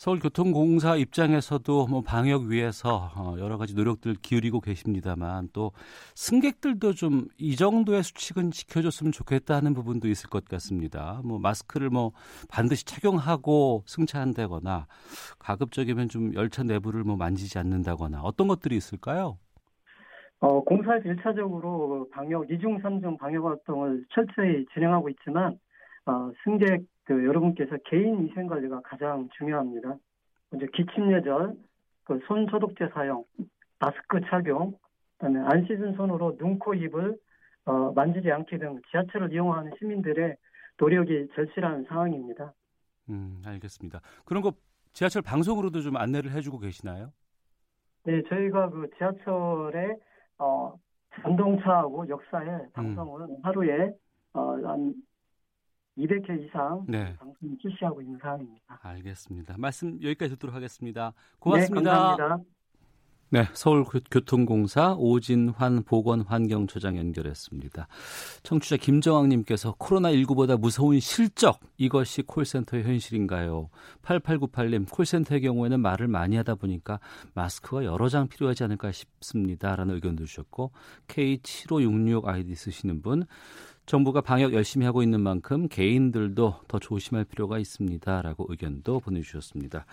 서울교통공사 0.00 0.96
입장에서도 0.96 1.86
뭐 1.86 2.00
방역 2.00 2.44
위해서 2.44 3.10
어, 3.14 3.36
여러 3.38 3.58
가지 3.58 3.74
노력들 3.74 4.14
기울이고 4.22 4.62
계십니다만 4.62 5.50
또 5.52 5.72
승객들도 6.14 6.94
좀 6.94 7.28
이 7.36 7.54
정도의 7.54 8.02
수칙은 8.02 8.50
지켜줬으면 8.50 9.12
좋겠다는 9.12 9.74
부분도 9.74 10.08
있을 10.08 10.30
것 10.30 10.46
같습니다. 10.46 11.20
뭐 11.22 11.38
마스크를 11.38 11.90
뭐 11.90 12.12
반드시 12.48 12.86
착용하고 12.86 13.82
승차한다거나 13.84 14.86
가급적이면 15.38 16.08
좀 16.08 16.32
열차 16.32 16.62
내부를 16.62 17.04
뭐 17.04 17.16
만지지 17.16 17.58
않는다거나 17.58 18.22
어떤 18.22 18.48
것들이 18.48 18.76
있을까요? 18.76 19.36
어, 20.40 20.64
공사에서 20.64 21.10
일차적으로 21.10 22.08
방역, 22.10 22.50
이중, 22.50 22.78
삼중 22.80 23.18
방역 23.18 23.44
활동을 23.44 24.06
철저히 24.14 24.64
진행하고 24.72 25.10
있지만, 25.10 25.58
어, 26.06 26.30
승객, 26.42 26.86
그, 27.04 27.24
여러분께서 27.24 27.76
개인 27.84 28.22
위생 28.22 28.46
관리가 28.46 28.80
가장 28.82 29.28
중요합니다. 29.36 29.96
먼저 30.50 30.66
기침 30.72 31.12
예절, 31.12 31.54
그, 32.04 32.20
손 32.26 32.46
소독제 32.46 32.88
사용, 32.92 33.24
마스크 33.78 34.20
착용, 34.28 34.72
그 34.72 34.78
다음에 35.18 35.40
안 35.40 35.64
씻은 35.66 35.94
손으로 35.94 36.36
눈, 36.36 36.58
코, 36.58 36.74
입을, 36.74 37.16
어, 37.66 37.92
만지지 37.92 38.30
않기 38.30 38.58
등 38.58 38.80
지하철을 38.90 39.32
이용하는 39.32 39.72
시민들의 39.78 40.36
노력이 40.78 41.28
절실한 41.34 41.84
상황입니다. 41.88 42.52
음, 43.10 43.42
알겠습니다. 43.44 44.00
그런 44.24 44.42
거 44.42 44.52
지하철 44.92 45.22
방송으로도 45.22 45.80
좀 45.80 45.96
안내를 45.96 46.32
해주고 46.32 46.58
계시나요? 46.58 47.12
네, 48.04 48.22
저희가 48.28 48.70
그 48.70 48.88
지하철에, 48.96 49.96
어, 50.38 50.74
전동차하고 51.22 52.08
역사에 52.08 52.68
방송을 52.72 53.28
하루에, 53.42 53.92
어, 54.32 54.52
한 54.64 54.94
200회 55.98 56.46
이상 56.46 56.84
네. 56.88 57.14
방송 57.18 57.56
실시하고 57.60 58.00
있는 58.00 58.18
상황입니다. 58.20 58.78
알겠습니다. 58.82 59.54
말씀 59.58 60.00
여기까지 60.02 60.34
듣도록 60.34 60.54
하겠습니다. 60.54 61.12
고맙습니다. 61.38 61.80
네, 61.80 61.96
감사합니다. 61.96 62.50
네, 63.32 63.46
서울교통공사 63.52 64.96
오진환 64.98 65.84
보건환경처장 65.84 66.96
연결했습니다. 66.96 67.86
청취자 68.42 68.76
김정학님께서 68.76 69.76
코로나19보다 69.76 70.58
무서운 70.58 70.98
실적, 70.98 71.60
이것이 71.76 72.22
콜센터의 72.22 72.82
현실인가요? 72.82 73.70
8898님, 74.02 74.90
콜센터의 74.90 75.42
경우에는 75.42 75.78
말을 75.78 76.08
많이 76.08 76.34
하다 76.34 76.56
보니까 76.56 76.98
마스크가 77.34 77.84
여러 77.84 78.08
장 78.08 78.26
필요하지 78.26 78.64
않을까 78.64 78.90
싶습니다. 78.90 79.76
라는 79.76 79.94
의견도 79.94 80.24
주셨고, 80.24 80.72
K7566 81.06 82.26
아이디 82.26 82.56
쓰시는 82.56 83.00
분, 83.00 83.26
정부가 83.86 84.20
방역 84.20 84.52
열심히 84.52 84.86
하고 84.86 85.02
있는 85.02 85.20
만큼 85.20 85.68
개인들도 85.68 86.60
더 86.68 86.78
조심할 86.78 87.24
필요가 87.24 87.58
있습니다. 87.58 88.22
라고 88.22 88.46
의견도 88.48 89.00
보내주셨습니다. 89.00 89.84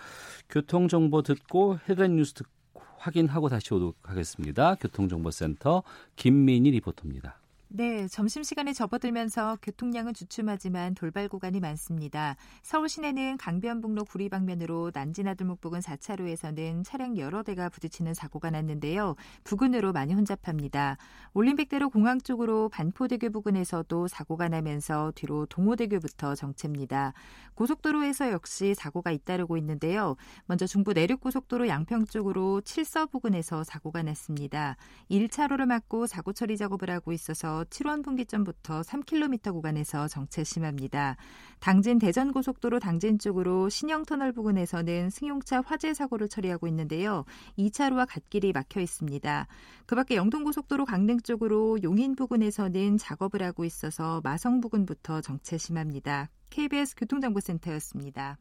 교통 0.48 0.88
정보 0.88 1.22
듣고 1.22 1.78
헤드라인 1.88 2.16
뉴스 2.16 2.34
듣고 2.34 2.52
확인하고 2.98 3.48
다시 3.48 3.72
오도록 3.74 3.96
하겠습니다. 4.02 4.74
교통정보센터 4.76 5.82
김민희 6.16 6.70
리포터입니다. 6.72 7.37
네, 7.70 8.08
점심시간에 8.08 8.72
접어들면서 8.72 9.58
교통량은 9.60 10.14
주춤하지만 10.14 10.94
돌발 10.94 11.28
구간이 11.28 11.60
많습니다. 11.60 12.34
서울 12.62 12.88
시내는 12.88 13.36
강변북로 13.36 14.06
구리 14.06 14.30
방면으로 14.30 14.90
난지나들목 14.94 15.60
부근 15.60 15.80
4차로에서는 15.80 16.82
차량 16.82 17.18
여러 17.18 17.42
대가 17.42 17.68
부딪히는 17.68 18.14
사고가 18.14 18.48
났는데요. 18.48 19.16
부근으로 19.44 19.92
많이 19.92 20.14
혼잡합니다. 20.14 20.96
올림픽대로 21.34 21.90
공항 21.90 22.18
쪽으로 22.18 22.70
반포대교 22.70 23.28
부근에서도 23.32 24.08
사고가 24.08 24.48
나면서 24.48 25.12
뒤로 25.14 25.44
동호대교부터 25.44 26.36
정체입니다. 26.36 27.12
고속도로에서 27.52 28.32
역시 28.32 28.74
사고가 28.74 29.10
잇따르고 29.10 29.58
있는데요. 29.58 30.16
먼저 30.46 30.66
중부 30.66 30.94
내륙고속도로 30.94 31.68
양평 31.68 32.06
쪽으로 32.06 32.62
칠서 32.62 33.06
부근에서 33.06 33.62
사고가 33.62 34.02
났습니다. 34.04 34.76
1차로를 35.10 35.66
막고 35.66 36.06
사고 36.06 36.32
처리 36.32 36.56
작업을 36.56 36.88
하고 36.88 37.12
있어서 37.12 37.57
7원 37.64 38.04
분기점부터 38.04 38.82
3km 38.82 39.52
구간에서 39.52 40.08
정체 40.08 40.44
심합니다. 40.44 41.16
당진 41.60 41.98
대전 41.98 42.32
고속도로 42.32 42.78
당진 42.78 43.18
쪽으로 43.18 43.68
신영터널 43.68 44.32
부근에서는 44.32 45.10
승용차 45.10 45.62
화재 45.66 45.94
사고를 45.94 46.28
처리하고 46.28 46.66
있는데요. 46.68 47.24
2차로와 47.58 48.06
갓길이 48.08 48.52
막혀 48.52 48.80
있습니다. 48.80 49.46
그 49.86 49.94
밖에 49.94 50.16
영동 50.16 50.44
고속도로 50.44 50.84
강릉 50.84 51.20
쪽으로 51.20 51.78
용인 51.82 52.14
부근에서는 52.14 52.98
작업을 52.98 53.42
하고 53.42 53.64
있어서 53.64 54.20
마성 54.22 54.60
부근부터 54.60 55.20
정체 55.20 55.58
심합니다. 55.58 56.30
KBS 56.50 56.94
교통정보센터였습니다. 56.96 58.38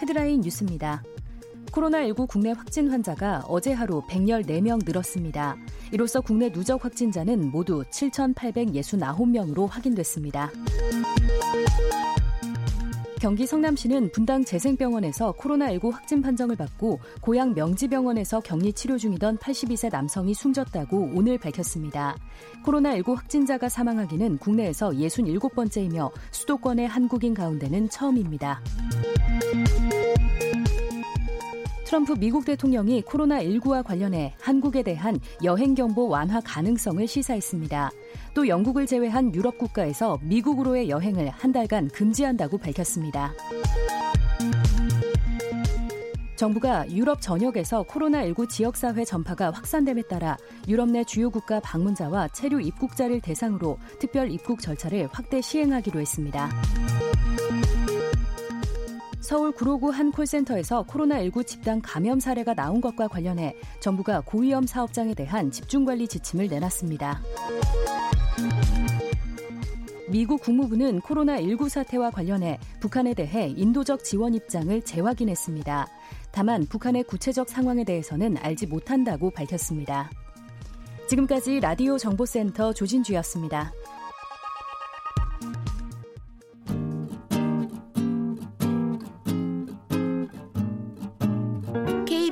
헤드라인 0.00 0.40
뉴스입니다. 0.40 1.02
코로나19 1.72 2.28
국내 2.28 2.52
확진 2.52 2.90
환자가 2.90 3.44
어제 3.48 3.72
하루 3.72 4.02
114명 4.02 4.84
늘었습니다. 4.84 5.56
이로써 5.90 6.20
국내 6.20 6.50
누적 6.50 6.84
확진자는 6.84 7.50
모두 7.50 7.82
7,869명으로 7.90 9.68
확인됐습니다. 9.68 10.50
경기 13.20 13.46
성남시는 13.46 14.10
분당 14.10 14.44
재생병원에서 14.44 15.34
코로나19 15.34 15.92
확진 15.92 16.22
판정을 16.22 16.56
받고 16.56 16.98
고향 17.20 17.54
명지병원에서 17.54 18.40
격리 18.40 18.72
치료 18.72 18.98
중이던 18.98 19.38
82세 19.38 19.92
남성이 19.92 20.34
숨졌다고 20.34 21.12
오늘 21.14 21.38
밝혔습니다. 21.38 22.16
코로나19 22.64 23.14
확진자가 23.14 23.68
사망하기는 23.68 24.38
국내에서 24.38 24.90
67번째이며 24.90 26.10
수도권의 26.32 26.88
한국인 26.88 27.32
가운데는 27.32 27.90
처음입니다. 27.90 28.60
트럼프 31.92 32.14
미국 32.14 32.46
대통령이 32.46 33.02
코로나19와 33.02 33.84
관련해 33.84 34.34
한국에 34.40 34.82
대한 34.82 35.20
여행 35.44 35.74
경보 35.74 36.08
완화 36.08 36.40
가능성을 36.40 37.06
시사했습니다. 37.06 37.90
또 38.32 38.48
영국을 38.48 38.86
제외한 38.86 39.34
유럽 39.34 39.58
국가에서 39.58 40.18
미국으로의 40.22 40.88
여행을 40.88 41.28
한 41.28 41.52
달간 41.52 41.88
금지한다고 41.88 42.56
밝혔습니다. 42.56 43.34
정부가 46.34 46.90
유럽 46.90 47.20
전역에서 47.20 47.82
코로나19 47.82 48.48
지역사회 48.48 49.04
전파가 49.04 49.50
확산됨에 49.50 50.04
따라 50.08 50.38
유럽 50.68 50.88
내 50.88 51.04
주요 51.04 51.28
국가 51.28 51.60
방문자와 51.60 52.28
체류 52.28 52.62
입국자를 52.62 53.20
대상으로 53.20 53.78
특별 53.98 54.30
입국 54.30 54.62
절차를 54.62 55.10
확대 55.12 55.42
시행하기로 55.42 56.00
했습니다. 56.00 56.48
서울 59.22 59.52
구로구 59.52 59.90
한 59.90 60.10
콜센터에서 60.10 60.84
코로나19 60.84 61.46
집단 61.46 61.80
감염 61.80 62.18
사례가 62.18 62.54
나온 62.54 62.80
것과 62.80 63.06
관련해 63.06 63.54
정부가 63.78 64.20
고위험 64.26 64.66
사업장에 64.66 65.14
대한 65.14 65.52
집중관리 65.52 66.08
지침을 66.08 66.48
내놨습니다. 66.48 67.22
미국 70.08 70.42
국무부는 70.42 71.00
코로나19 71.00 71.68
사태와 71.68 72.10
관련해 72.10 72.58
북한에 72.80 73.14
대해 73.14 73.54
인도적 73.56 74.02
지원 74.02 74.34
입장을 74.34 74.82
재확인했습니다. 74.82 75.86
다만 76.32 76.66
북한의 76.66 77.04
구체적 77.04 77.48
상황에 77.48 77.84
대해서는 77.84 78.36
알지 78.38 78.66
못한다고 78.66 79.30
밝혔습니다. 79.30 80.10
지금까지 81.06 81.60
라디오 81.60 81.96
정보센터 81.96 82.72
조진주였습니다. 82.72 83.72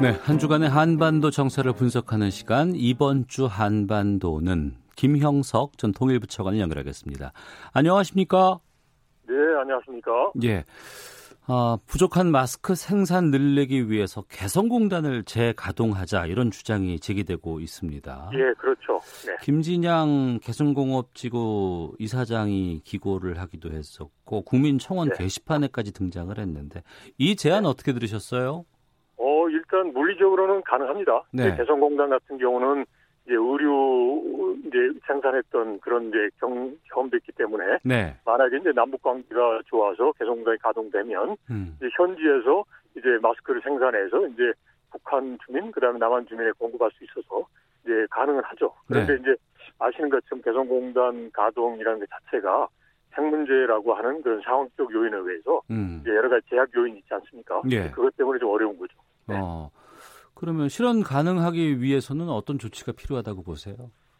네, 0.00 0.10
한 0.22 0.38
주간의 0.38 0.68
한반도 0.68 1.30
정세를 1.30 1.72
분석하는 1.72 2.30
시간 2.30 2.72
이번 2.74 3.26
주 3.28 3.46
한반도는 3.46 4.74
김형석 4.96 5.78
전 5.78 5.92
통일부처관을 5.92 6.58
연결하겠습니다. 6.58 7.32
안녕하십니까? 7.72 8.58
네, 9.28 9.34
안녕하십니까? 9.60 10.32
예. 10.44 10.64
어, 11.46 11.76
부족한 11.86 12.30
마스크 12.30 12.74
생산 12.74 13.30
늘리기 13.30 13.90
위해서 13.90 14.22
개성공단을 14.30 15.24
재가동하자 15.24 16.26
이런 16.26 16.50
주장이 16.50 16.98
제기되고 16.98 17.60
있습니다. 17.60 18.30
예, 18.32 18.54
그렇죠. 18.58 18.98
네. 19.26 19.36
김진양 19.42 20.40
개성공업지구 20.42 21.96
이사장이 21.98 22.80
기고를 22.84 23.38
하기도 23.40 23.70
했었고 23.70 24.42
국민청원 24.42 25.10
네. 25.10 25.18
게시판에까지 25.18 25.92
등장을 25.92 26.36
했는데 26.38 26.82
이 27.18 27.36
제안 27.36 27.64
네. 27.64 27.68
어떻게 27.68 27.92
들으셨어요? 27.92 28.64
어, 29.18 29.46
일단 29.74 29.92
물리적으로는 29.92 30.62
가능합니다. 30.62 31.22
네. 31.32 31.56
개성공단 31.56 32.08
같은 32.08 32.38
경우는 32.38 32.86
이제 33.24 33.34
의류 33.34 34.56
이제 34.66 35.00
생산했던 35.06 35.80
그런 35.80 36.08
이제 36.08 36.30
경, 36.38 36.72
경험도 36.90 37.16
있기 37.16 37.32
때문에 37.32 37.78
네. 37.82 38.16
만약에 38.24 38.58
이제 38.58 38.70
남북 38.72 39.02
관계가 39.02 39.62
좋아서 39.66 40.12
개성공단이 40.12 40.58
가동되면 40.58 41.36
음. 41.50 41.76
이제 41.76 41.88
현지에서 41.96 42.64
이제 42.96 43.18
마스크를 43.20 43.62
생산해서 43.62 44.28
이제 44.28 44.52
북한 44.92 45.36
주민 45.44 45.72
그다음에 45.72 45.98
남한 45.98 46.26
주민에 46.28 46.52
공급할 46.52 46.90
수 46.92 47.02
있어서 47.02 47.44
이제 47.82 48.06
가능은 48.10 48.44
하죠. 48.44 48.72
그런데 48.86 49.14
네. 49.14 49.20
이제 49.20 49.34
아시는 49.80 50.08
것처럼 50.08 50.40
개성공단 50.42 51.32
가동이라는 51.32 51.98
것 51.98 52.08
자체가 52.10 52.68
핵 53.16 53.24
문제라고 53.24 53.94
하는 53.94 54.22
그런 54.22 54.40
상황적 54.42 54.92
요인에 54.92 55.16
의해서 55.16 55.62
음. 55.70 55.98
이제 56.02 56.10
여러 56.10 56.28
가지 56.28 56.46
제약 56.50 56.68
요인이 56.76 56.98
있지 56.98 57.12
않습니까? 57.14 57.62
예. 57.70 57.90
그것 57.90 58.16
때문에 58.16 58.38
좀 58.38 58.50
어려운 58.50 58.78
거죠. 58.78 58.94
네. 59.26 59.36
어. 59.40 59.70
그러면 60.34 60.68
실현 60.68 61.02
가능하기 61.02 61.80
위해서는 61.80 62.28
어떤 62.28 62.58
조치가 62.58 62.92
필요하다고 62.92 63.42
보세요? 63.42 63.76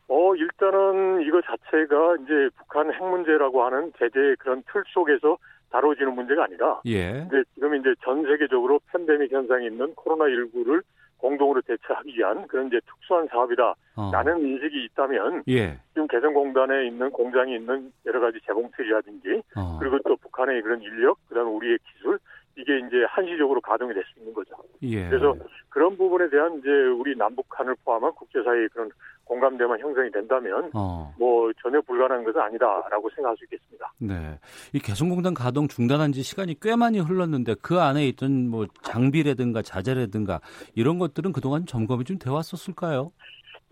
어, 0.08 0.34
일단은 0.34 1.22
이거 1.22 1.40
자체가 1.42 2.16
이제 2.22 2.48
북한 2.56 2.92
핵 2.92 3.02
문제라고 3.02 3.64
하는 3.64 3.92
제재의 3.98 4.36
그런 4.36 4.62
틀 4.70 4.82
속에서 4.92 5.38
다뤄지는 5.70 6.14
문제가 6.14 6.44
아니라 6.44 6.80
예. 6.86 7.26
이제 7.26 7.42
지금 7.54 7.74
이제 7.74 7.94
전 8.04 8.22
세계적으로 8.22 8.80
팬데믹 8.92 9.32
현상이 9.32 9.66
있는 9.66 9.92
코로나19를 9.94 10.82
공동으로 11.18 11.62
대처하기 11.62 12.16
위한 12.16 12.46
그런 12.46 12.68
이제 12.68 12.78
특수한 12.86 13.26
사업이다라는 13.28 14.34
어. 14.34 14.38
인식이 14.38 14.84
있다면 14.84 15.42
예. 15.48 15.78
지금 15.94 16.06
개성공단에 16.06 16.86
있는 16.86 17.10
공장이 17.10 17.56
있는 17.56 17.90
여러 18.06 18.20
가지 18.20 18.38
재봉틀이라든지 18.46 19.42
어. 19.56 19.78
그리고 19.80 19.98
또 20.06 20.16
북한의 20.16 20.62
그런 20.62 20.82
인력 20.82 21.18
그다음에 21.28 21.50
우리의 21.50 21.78
기술 21.92 22.18
이게 22.56 22.78
이제 22.78 23.04
한시적으로 23.08 23.60
가동이 23.60 23.92
될 23.92 24.04
수 24.04 24.18
있는 24.20 24.32
거죠. 24.32 24.54
예. 24.82 25.08
그래서 25.08 25.34
그런 25.68 25.96
부분에 25.96 26.28
대한 26.30 26.58
이제 26.58 26.68
우리 26.68 27.16
남북한을 27.16 27.74
포함한 27.84 28.12
국제사회의 28.14 28.68
그런 28.68 28.90
공감대만 29.24 29.80
형성이 29.80 30.10
된다면 30.10 30.70
어. 30.74 31.12
뭐 31.18 31.50
전혀 31.62 31.80
불가능한 31.80 32.24
것은 32.24 32.40
아니다라고 32.40 33.10
생각할 33.10 33.36
수 33.36 33.44
있겠습니다. 33.44 33.92
네. 33.98 34.38
이 34.72 34.78
개성공단 34.78 35.34
가동 35.34 35.66
중단한 35.66 36.12
지 36.12 36.22
시간이 36.22 36.56
꽤 36.60 36.76
많이 36.76 36.98
흘렀는데 37.00 37.54
그 37.62 37.80
안에 37.80 38.06
있던 38.08 38.48
뭐 38.48 38.66
장비라든가 38.82 39.62
자재라든가 39.62 40.40
이런 40.74 40.98
것들은 40.98 41.32
그동안 41.32 41.64
점검이 41.66 42.04
좀돼 42.04 42.30
왔었을까요? 42.30 43.12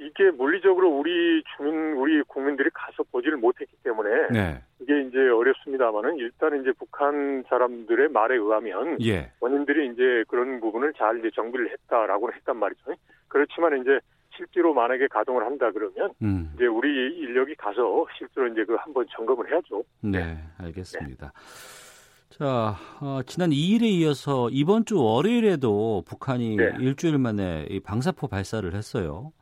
이게 0.07 0.31
물리적으로 0.31 0.89
우리 0.91 1.43
주민, 1.57 1.95
우리 1.95 2.23
국민들이 2.23 2.71
가서 2.73 3.03
보지를 3.05 3.39
못했기 3.39 3.77
때문에 3.83 4.29
네. 4.31 4.63
이게 4.81 5.01
이제 5.03 5.19
어렵습니다만은 5.29 6.17
일단 6.19 6.61
이제 6.61 6.73
북한 6.79 7.45
사람들의 7.49 8.09
말에 8.09 8.37
의하면 8.37 8.99
예. 9.05 9.31
원인들이 9.41 9.93
이제 9.93 10.25
그런 10.29 10.61
부분을 10.61 10.93
잘 10.95 11.19
이제 11.19 11.31
정비를 11.35 11.71
했다라고는 11.71 12.35
했단 12.35 12.57
말이죠. 12.57 12.95
그렇지만 13.29 13.81
이제 13.81 14.01
실제로 14.37 14.75
만약에 14.75 15.09
가동을 15.09 15.45
한다 15.45 15.71
그러면 15.73 16.11
음. 16.23 16.51
이제 16.55 16.67
우리 16.67 16.89
인력이 17.19 17.55
가서 17.55 18.07
실제로 18.17 18.49
이제 18.49 18.65
그 18.65 18.75
한번 18.75 19.07
점검을 19.11 19.51
해야죠. 19.51 19.85
네, 20.01 20.39
알겠습니다. 20.59 21.27
네. 21.27 21.83
자, 22.31 22.77
어, 23.01 23.21
지난 23.27 23.51
2일에 23.51 23.83
이어서 23.83 24.49
이번 24.51 24.87
주 24.87 24.99
월요일에도 24.99 26.03
북한이 26.07 26.57
네. 26.57 26.73
일주일 26.81 27.19
만에 27.19 27.67
이 27.69 27.79
방사포 27.81 28.29
발사를 28.29 28.73
했어요. 28.75 29.33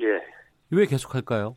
예. 0.00 0.22
왜 0.70 0.86
계속할까요? 0.86 1.56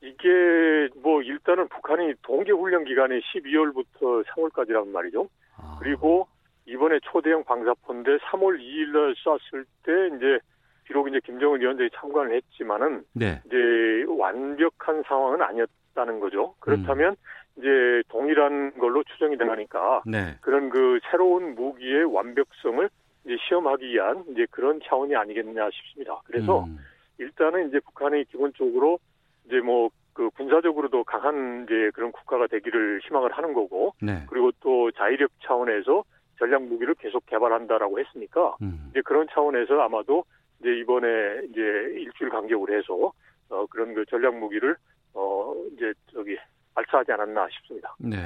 이게 0.00 0.88
뭐 1.02 1.22
일단은 1.22 1.68
북한이 1.68 2.14
동계 2.22 2.52
훈련 2.52 2.84
기간이 2.84 3.20
12월부터 3.20 4.24
3월까지란 4.26 4.88
말이죠. 4.88 5.28
아. 5.56 5.78
그리고 5.80 6.28
이번에 6.66 6.98
초대형 7.02 7.44
방사포인데 7.44 8.18
3월 8.18 8.58
2일 8.58 8.92
날 8.92 9.14
쐈을 9.16 9.64
때 9.82 10.16
이제 10.16 10.38
비록 10.84 11.08
이제 11.08 11.20
김정은 11.24 11.60
위원장이 11.60 11.90
참관을 11.94 12.34
했지만은 12.36 13.04
네. 13.14 13.40
이제 13.46 14.04
완벽한 14.08 15.02
상황은 15.06 15.40
아니었다는 15.40 16.20
거죠. 16.20 16.54
그렇다면 16.60 17.10
음. 17.10 17.16
이제 17.58 18.02
동일한 18.08 18.76
걸로 18.78 19.02
추정이 19.04 19.38
되니까 19.38 20.02
네. 20.06 20.36
그런 20.40 20.68
그 20.68 20.98
새로운 21.10 21.54
무기의 21.54 22.04
완벽성을 22.04 22.88
이제 23.24 23.36
시험하기 23.48 23.86
위한 23.86 24.24
이제 24.30 24.46
그런 24.50 24.80
차원이 24.84 25.14
아니겠냐 25.16 25.70
싶습니다. 25.70 26.20
그래서 26.24 26.64
음. 26.64 26.78
일단은 27.18 27.68
이제 27.68 27.80
북한이 27.80 28.24
기본적으로 28.24 28.98
이제 29.46 29.60
뭐 29.60 29.90
그 30.14 30.30
군사적으로도 30.30 31.04
강한 31.04 31.64
이제 31.64 31.90
그런 31.92 32.12
국가가 32.12 32.46
되기를 32.46 33.00
희망을 33.04 33.32
하는 33.32 33.52
거고 33.52 33.94
네. 34.00 34.24
그리고 34.28 34.52
또 34.60 34.90
자위력 34.92 35.30
차원에서 35.44 36.04
전략 36.38 36.62
무기를 36.62 36.94
계속 36.94 37.26
개발한다라고 37.26 37.98
했으니까 37.98 38.56
음. 38.62 38.86
이제 38.90 39.02
그런 39.04 39.26
차원에서 39.32 39.80
아마도 39.80 40.24
이제 40.60 40.70
이번에 40.78 41.06
이제 41.50 41.60
일주일 41.60 42.30
간격으로 42.30 42.74
해서 42.74 43.12
어 43.50 43.66
그런 43.66 43.92
그 43.94 44.04
전략 44.06 44.36
무기를 44.38 44.76
어 45.14 45.52
이제 45.74 45.92
저기 46.12 46.36
발사하지 46.74 47.12
않았나 47.12 47.48
싶습니다. 47.50 47.94
네. 47.98 48.16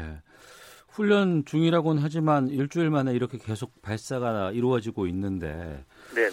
훈련 0.90 1.44
중이라고는 1.44 2.02
하지만 2.02 2.48
일주일 2.48 2.90
만에 2.90 3.14
이렇게 3.14 3.38
계속 3.38 3.80
발사가 3.82 4.50
이루어지고 4.50 5.06
있는데 5.06 5.84
네네. 6.14 6.27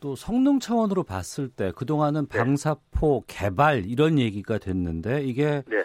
또 0.00 0.16
성능 0.16 0.58
차원으로 0.58 1.04
봤을 1.04 1.48
때 1.48 1.72
그동안은 1.76 2.26
네. 2.26 2.38
방사포 2.38 3.24
개발 3.28 3.84
이런 3.86 4.18
얘기가 4.18 4.58
됐는데 4.58 5.22
이게 5.22 5.62
네. 5.68 5.84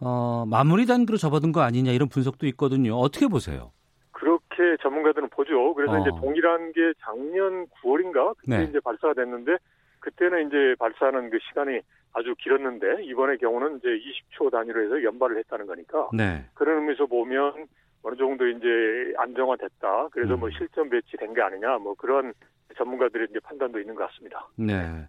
어, 0.00 0.46
마무리 0.48 0.86
단계로 0.86 1.18
접어든 1.18 1.52
거 1.52 1.60
아니냐 1.60 1.90
이런 1.90 2.08
분석도 2.08 2.46
있거든요. 2.48 2.94
어떻게 2.94 3.26
보세요? 3.26 3.72
그렇게 4.12 4.76
전문가들은 4.82 5.28
보죠. 5.30 5.74
그래서 5.74 5.94
어. 5.94 5.98
이제 5.98 6.10
동일한 6.20 6.72
게 6.72 6.92
작년 7.00 7.66
9월인가 7.82 8.36
그때 8.38 8.58
네. 8.58 8.64
이제 8.64 8.78
발사가 8.80 9.14
됐는데 9.14 9.56
그때는 9.98 10.46
이제 10.46 10.76
발사하는 10.78 11.30
그 11.30 11.38
시간이 11.48 11.80
아주 12.12 12.34
길었는데 12.38 13.04
이번의 13.04 13.38
경우는 13.38 13.78
이제 13.78 13.88
20초 13.88 14.52
단위로 14.52 14.84
해서 14.84 15.02
연발을 15.02 15.38
했다는 15.38 15.66
거니까 15.66 16.10
네. 16.12 16.44
그런 16.54 16.78
의미에서 16.78 17.06
보면 17.06 17.66
어느 18.04 18.16
정도 18.16 18.46
이제 18.46 19.14
안정화됐다. 19.16 20.08
그래서 20.12 20.36
뭐 20.36 20.36
음. 20.36 20.40
뭐 20.40 20.50
실전 20.50 20.88
배치된 20.90 21.34
게 21.34 21.40
아니냐 21.40 21.78
뭐 21.78 21.94
그런 21.94 22.32
전문가들의 22.76 23.28
이제 23.30 23.40
판단도 23.40 23.80
있는 23.80 23.94
것 23.94 24.06
같습니다. 24.08 24.46
네. 24.56 25.08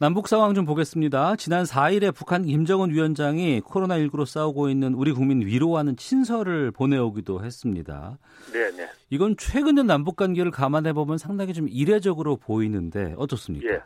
남북 0.00 0.28
상황 0.28 0.54
좀 0.54 0.64
보겠습니다. 0.64 1.34
지난 1.36 1.64
4일에 1.64 2.14
북한 2.14 2.44
김정은 2.44 2.90
위원장이 2.90 3.60
코로나19로 3.62 4.26
싸우고 4.26 4.68
있는 4.68 4.94
우리 4.94 5.12
국민 5.12 5.40
위로하는 5.40 5.96
친서를 5.96 6.70
보내오기도 6.70 7.42
했습니다. 7.42 8.16
네, 8.52 8.70
네. 8.76 8.88
이건 9.10 9.36
최근의 9.36 9.84
남북 9.84 10.14
관계를 10.14 10.52
감안해 10.52 10.92
보면 10.92 11.18
상당히 11.18 11.52
좀 11.52 11.66
이례적으로 11.68 12.36
보이는데 12.36 13.14
어떻습니까? 13.16 13.74
예. 13.74 13.80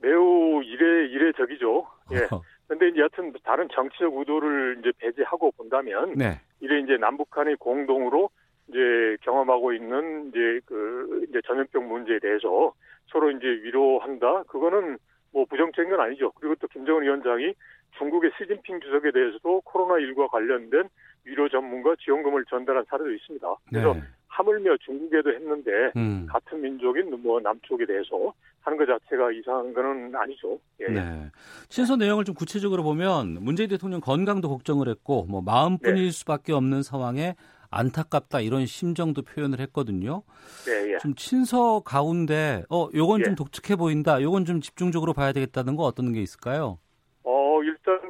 매우 0.00 0.62
이례 0.62 1.08
이례적이죠. 1.08 1.86
예. 2.12 2.16
근데 2.66 2.88
이제 2.88 3.00
여튼 3.00 3.32
다른 3.44 3.68
정치적 3.74 4.14
의도를 4.14 4.78
이제 4.80 4.92
배제하고 4.98 5.52
본다면 5.52 6.14
네. 6.16 6.40
이래 6.60 6.80
이제 6.80 6.96
남북한이 6.96 7.56
공동으로 7.56 8.30
이제 8.68 9.16
경험하고 9.22 9.72
있는 9.72 10.28
이제 10.28 10.60
그 10.64 11.26
이제 11.28 11.40
전염병 11.46 11.88
문제에 11.88 12.18
대해서 12.18 12.72
서로 13.08 13.30
이제 13.30 13.46
위로한다. 13.46 14.44
그거는 14.44 14.98
뭐 15.32 15.44
부정적인 15.44 15.90
건 15.90 16.00
아니죠. 16.00 16.32
그리고 16.32 16.54
또 16.56 16.68
김정은 16.68 17.02
위원장이 17.02 17.54
중국의 17.98 18.32
시진핑 18.38 18.80
주석에 18.80 19.10
대해서도 19.12 19.62
코로나19와 19.64 20.28
관련된 20.30 20.88
위로 21.24 21.48
전문가 21.48 21.94
지원금을 22.00 22.44
전달한 22.46 22.84
사례도 22.88 23.12
있습니다. 23.12 23.54
그래서 23.68 23.94
네. 23.94 24.00
하물며 24.28 24.76
중국에도 24.78 25.32
했는데 25.32 25.92
음. 25.96 26.26
같은 26.28 26.60
민족인 26.60 27.10
뭐 27.22 27.40
남쪽에 27.40 27.86
대해서 27.86 28.32
하는 28.64 28.78
것 28.78 28.86
자체가 28.86 29.30
이상한 29.32 29.74
거는 29.74 30.14
아니죠. 30.16 30.58
예. 30.80 30.86
네. 30.86 31.30
친서 31.68 31.96
내용을 31.96 32.24
좀 32.24 32.34
구체적으로 32.34 32.82
보면 32.82 33.38
문재인 33.40 33.68
대통령 33.68 34.00
건강도 34.00 34.48
걱정을 34.48 34.88
했고 34.88 35.26
뭐 35.28 35.42
마음뿐일 35.42 36.04
네. 36.06 36.10
수밖에 36.10 36.52
없는 36.52 36.82
상황에 36.82 37.36
안타깝다 37.70 38.40
이런 38.40 38.64
심정도 38.64 39.22
표현을 39.22 39.60
했거든요. 39.60 40.22
네, 40.64 40.92
예. 40.92 40.98
좀 40.98 41.14
친서 41.14 41.80
가운데 41.80 42.62
어 42.70 42.88
요건 42.94 43.20
예. 43.20 43.24
좀 43.24 43.34
독특해 43.34 43.76
보인다. 43.76 44.22
요건 44.22 44.44
좀 44.46 44.60
집중적으로 44.60 45.12
봐야 45.12 45.32
되겠다는 45.32 45.76
거 45.76 45.82
어떤 45.82 46.12
게 46.12 46.22
있을까요? 46.22 46.78
어 47.24 47.62
일단 47.62 48.00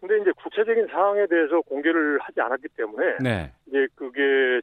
근데 0.00 0.18
이제 0.22 0.32
구체적인 0.42 0.86
사항에 0.86 1.26
대해서 1.26 1.60
공개를 1.62 2.18
하지 2.20 2.40
않았기 2.40 2.68
때문에 2.76 3.16
네. 3.20 3.52
이제 3.66 3.88
그게 3.94 4.20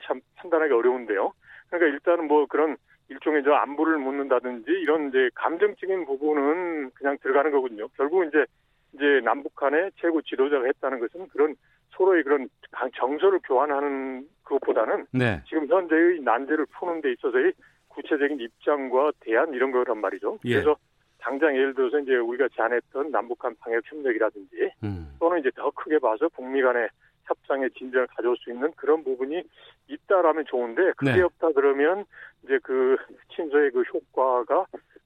참 0.07 0.21
판단하기 0.37 0.73
어려운데요. 0.73 1.33
그러니까 1.69 1.93
일단은 1.93 2.27
뭐 2.27 2.45
그런 2.47 2.77
일종의 3.09 3.43
저 3.43 3.53
안부를 3.53 3.97
묻는다든지 3.97 4.71
이런 4.71 5.09
이제 5.09 5.29
감정적인 5.35 6.05
부분은 6.05 6.91
그냥 6.91 7.17
들어가는 7.21 7.51
거거든요. 7.51 7.87
결국 7.95 8.25
이제 8.25 8.45
이제 8.93 9.21
남북한의 9.23 9.91
최고 9.97 10.21
지도자가 10.21 10.65
했다는 10.65 10.99
것은 10.99 11.27
그런 11.27 11.55
서로의 11.91 12.23
그런 12.23 12.49
정서를 12.95 13.39
교환하는 13.43 14.27
그것보다는 14.43 15.05
네. 15.11 15.41
지금 15.47 15.67
현재의 15.67 16.21
난제를 16.21 16.65
푸는 16.77 17.01
데 17.01 17.11
있어서의 17.11 17.53
구체적인 17.89 18.39
입장과 18.39 19.13
대안 19.21 19.53
이런 19.53 19.71
거란 19.71 19.99
말이죠. 19.99 20.39
예. 20.45 20.55
그래서 20.55 20.75
당장 21.19 21.55
예를 21.55 21.73
들어서 21.73 21.99
이제 21.99 22.15
우리가 22.15 22.49
제안했던 22.55 23.11
남북한 23.11 23.55
방역 23.59 23.81
협력이라든지 23.85 24.71
음. 24.83 25.15
또는 25.19 25.39
이제 25.39 25.49
더 25.55 25.71
크게 25.71 25.99
봐서 25.99 26.29
북미 26.29 26.61
간의 26.61 26.89
협상의 27.25 27.69
진전을 27.71 28.07
가져올 28.07 28.37
수 28.37 28.51
있는 28.51 28.71
그런 28.75 29.03
부분이 29.03 29.43
있다라면 29.87 30.45
좋은데 30.45 30.93
그게 30.97 31.13
네. 31.13 31.21
없다 31.21 31.51
그러면 31.53 32.05
이제 32.43 32.59
그 32.63 32.97
친서의 33.35 33.71
그 33.71 33.81
효과가 33.81 34.65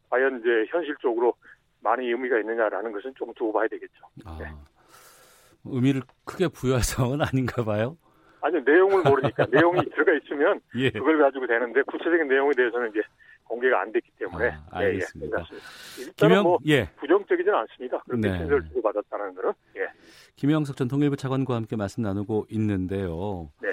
과연 0.10 0.40
이제 0.40 0.66
현실적으로 0.70 1.34
많이 1.82 2.08
의미가 2.08 2.40
있느냐라는 2.40 2.92
것은 2.92 3.14
좀 3.16 3.34
두고 3.34 3.54
봐야 3.54 3.68
되겠죠. 3.68 4.06
아, 4.26 4.38
네. 4.40 4.48
의미를 5.66 6.02
크게 6.26 6.48
부여해서는 6.48 7.22
아닌가 7.22 7.64
봐요. 7.64 7.98
아니요 8.42 8.62
내용을 8.66 9.04
모르니까 9.04 9.46
내용이 9.50 9.82
들어가 9.92 10.14
있으면 10.14 10.62
예. 10.76 10.90
그걸 10.92 11.18
가지고 11.20 11.46
되는데 11.48 11.82
구체적인 11.84 12.28
내용에 12.28 12.52
대해서는 12.56 12.90
이제 12.90 13.02
공개가 13.50 13.82
안 13.82 13.92
됐기 13.92 14.12
때문에 14.18 14.52
아, 14.70 14.78
알겠습니다. 14.78 15.40
예, 15.40 16.04
예. 16.04 16.12
김영, 16.16 16.44
뭐 16.44 16.60
예. 16.68 16.90
부정적이지는 16.98 17.54
않습니다. 17.54 18.02
그렇게 18.06 18.30
네. 18.30 18.38
친서를 18.38 18.64
주고 18.68 18.82
받았다는 18.84 19.36
것은 19.36 19.54
예. 19.78 19.88
김영석 20.36 20.78
전 20.78 20.88
통일부 20.88 21.18
차관과 21.18 21.56
함께 21.56 21.76
말씀 21.76 22.04
나누고 22.04 22.46
있는데요. 22.52 23.52
네. 23.62 23.70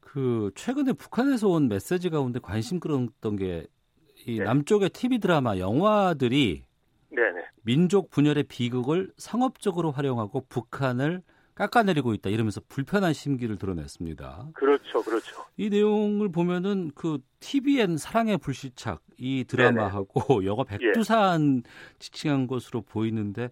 그 0.00 0.50
최근에 0.54 0.94
북한에서 0.94 1.48
온 1.48 1.68
메시지 1.68 2.10
가운데 2.10 2.40
관심 2.40 2.80
끌었던 2.80 3.36
게이 3.36 4.38
네. 4.38 4.44
남쪽의 4.44 4.90
TV 4.90 5.18
드라마 5.20 5.58
영화들이 5.58 6.64
네네. 7.10 7.44
민족 7.64 8.10
분열의 8.10 8.44
비극을 8.44 9.12
상업적으로 9.18 9.90
활용하고 9.90 10.46
북한을 10.48 11.22
깎아내리고 11.54 12.14
있다 12.14 12.30
이러면서 12.30 12.62
불편한 12.68 13.12
심기를 13.12 13.58
드러냈습니다. 13.58 14.48
그렇죠, 14.54 15.02
그렇죠. 15.02 15.41
이 15.56 15.68
내용을 15.68 16.30
보면은 16.32 16.90
그 16.94 17.18
TVN 17.40 17.96
사랑의 17.96 18.38
불시착 18.38 19.02
이 19.18 19.44
드라마하고 19.44 20.40
네네. 20.40 20.46
영화 20.46 20.64
백두산 20.64 21.62
예. 21.64 21.98
지칭한 21.98 22.46
것으로 22.46 22.82
보이는데 22.82 23.50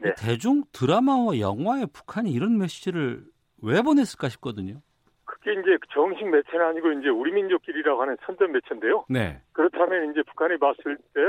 네. 0.00 0.14
대중 0.16 0.62
드라마와 0.72 1.38
영화에 1.40 1.86
북한이 1.86 2.30
이런 2.30 2.58
메시지를 2.58 3.24
왜 3.62 3.82
보냈을까 3.82 4.28
싶거든요. 4.28 4.80
그게 5.24 5.52
이제 5.52 5.78
정식 5.92 6.24
매체는 6.28 6.64
아니고 6.64 6.92
이제 6.92 7.08
우리 7.08 7.32
민족끼리라고 7.32 8.02
하는 8.02 8.16
선전 8.24 8.52
매체인데요. 8.52 9.04
네. 9.08 9.40
그렇다면 9.52 10.10
이제 10.10 10.22
북한이 10.22 10.58
봤을 10.58 10.96
때 11.14 11.20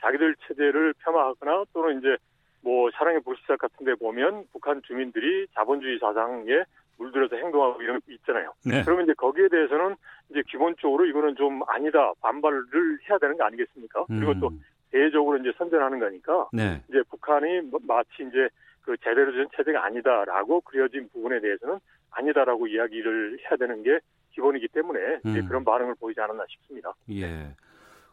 자기들 0.00 0.36
체제를 0.46 0.94
폄하하거나 1.04 1.64
또는 1.72 1.98
이제 1.98 2.16
뭐 2.62 2.90
사랑의 2.92 3.20
불시착 3.22 3.58
같은 3.58 3.86
데 3.86 3.94
보면 3.94 4.44
북한 4.52 4.82
주민들이 4.82 5.46
자본주의 5.54 5.98
사상에 5.98 6.64
물들어서 6.98 7.36
행동하고 7.36 7.80
이런 7.82 8.00
게 8.06 8.14
있잖아요. 8.14 8.52
네. 8.64 8.82
그러면 8.84 9.04
이제 9.04 9.14
거기에 9.14 9.48
대해서는 9.48 9.96
이제 10.30 10.42
기본적으로 10.48 11.06
이거는 11.06 11.36
좀 11.36 11.62
아니다 11.66 12.12
반발을 12.20 12.64
해야 13.08 13.18
되는 13.18 13.36
거 13.36 13.44
아니겠습니까? 13.44 14.04
음. 14.10 14.20
그리고 14.20 14.38
또 14.40 14.50
대외적으로 14.90 15.38
이제 15.38 15.52
선전하는 15.56 15.98
거니까 15.98 16.48
네. 16.52 16.82
이제 16.88 17.02
북한이 17.10 17.62
뭐 17.62 17.80
마치 17.86 18.10
이제 18.20 18.48
그 18.82 18.96
제대로 18.98 19.32
된 19.32 19.46
체제가 19.56 19.84
아니다라고 19.84 20.60
그려진 20.62 21.08
부분에 21.12 21.40
대해서는 21.40 21.78
아니다라고 22.10 22.66
이야기를 22.66 23.38
해야 23.40 23.56
되는 23.56 23.82
게 23.82 23.98
기본이기 24.32 24.68
때문에 24.68 25.20
음. 25.24 25.46
그런 25.46 25.64
반응을 25.64 25.94
보이지 26.00 26.20
않았나 26.20 26.44
싶습니다. 26.48 26.92
예. 27.10 27.54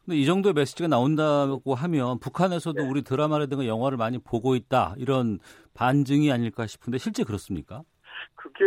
근데 0.03 0.17
이 0.17 0.25
정도의 0.25 0.53
메시지가 0.53 0.87
나온다고 0.87 1.73
하면 1.73 2.19
북한에서도 2.19 2.79
네. 2.79 2.87
우리 2.87 3.01
드라마라든가 3.01 3.65
영화를 3.65 3.97
많이 3.97 4.19
보고 4.19 4.55
있다 4.55 4.93
이런 4.97 5.39
반증이 5.73 6.31
아닐까 6.31 6.67
싶은데 6.67 6.99
실제 6.99 7.23
그렇습니까? 7.23 7.83
그게 8.35 8.63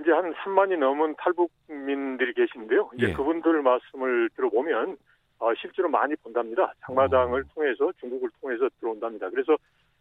이제 0.00 0.10
한 0.10 0.32
3만이 0.34 0.78
넘은 0.78 1.14
탈북민들이 1.18 2.32
계신데요. 2.34 2.90
이제 2.96 3.08
예. 3.08 3.12
그분들 3.12 3.62
말씀을 3.62 4.30
들어보면 4.36 4.96
어, 5.38 5.54
실제로 5.60 5.88
많이 5.88 6.14
본답니다. 6.16 6.72
장마당을 6.86 7.42
어. 7.42 7.44
통해서 7.54 7.92
중국을 8.00 8.30
통해서 8.40 8.68
들어온답니다. 8.80 9.30
그래서 9.30 9.56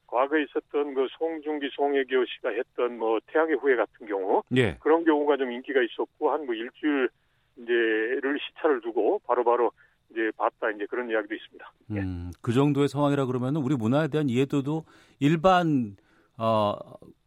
과거에 0.08 0.44
있었던 0.44 0.94
그 0.94 1.08
송중기, 1.18 1.70
송혜교 1.74 2.26
씨가 2.26 2.50
했던 2.50 2.98
뭐 2.98 3.20
태양의 3.28 3.56
후예 3.58 3.76
같은 3.76 4.08
경우 4.08 4.44
예. 4.56 4.76
그런 4.80 5.04
경우가 5.04 5.38
좀 5.38 5.52
인기가 5.52 5.82
있었고 5.82 6.32
한 6.32 6.46
뭐 6.46 6.54
일주일 6.56 7.10
이제를 7.58 8.38
시차를 8.40 8.82
두고 8.82 9.20
바로바로 9.26 9.58
바로 9.58 9.72
이제 10.12 10.30
봤다 10.38 10.70
이제 10.72 10.86
그런 10.90 11.10
이야기도 11.10 11.34
있습니다. 11.34 11.72
예. 11.96 12.00
음, 12.02 12.32
그 12.42 12.54
정도의 12.54 12.88
상황이라 12.88 13.26
그러면 13.26 13.56
우리 13.56 13.76
문화에 13.76 14.08
대한 14.08 14.30
이해도도 14.30 14.84
일반 15.20 15.96
어, 16.38 16.74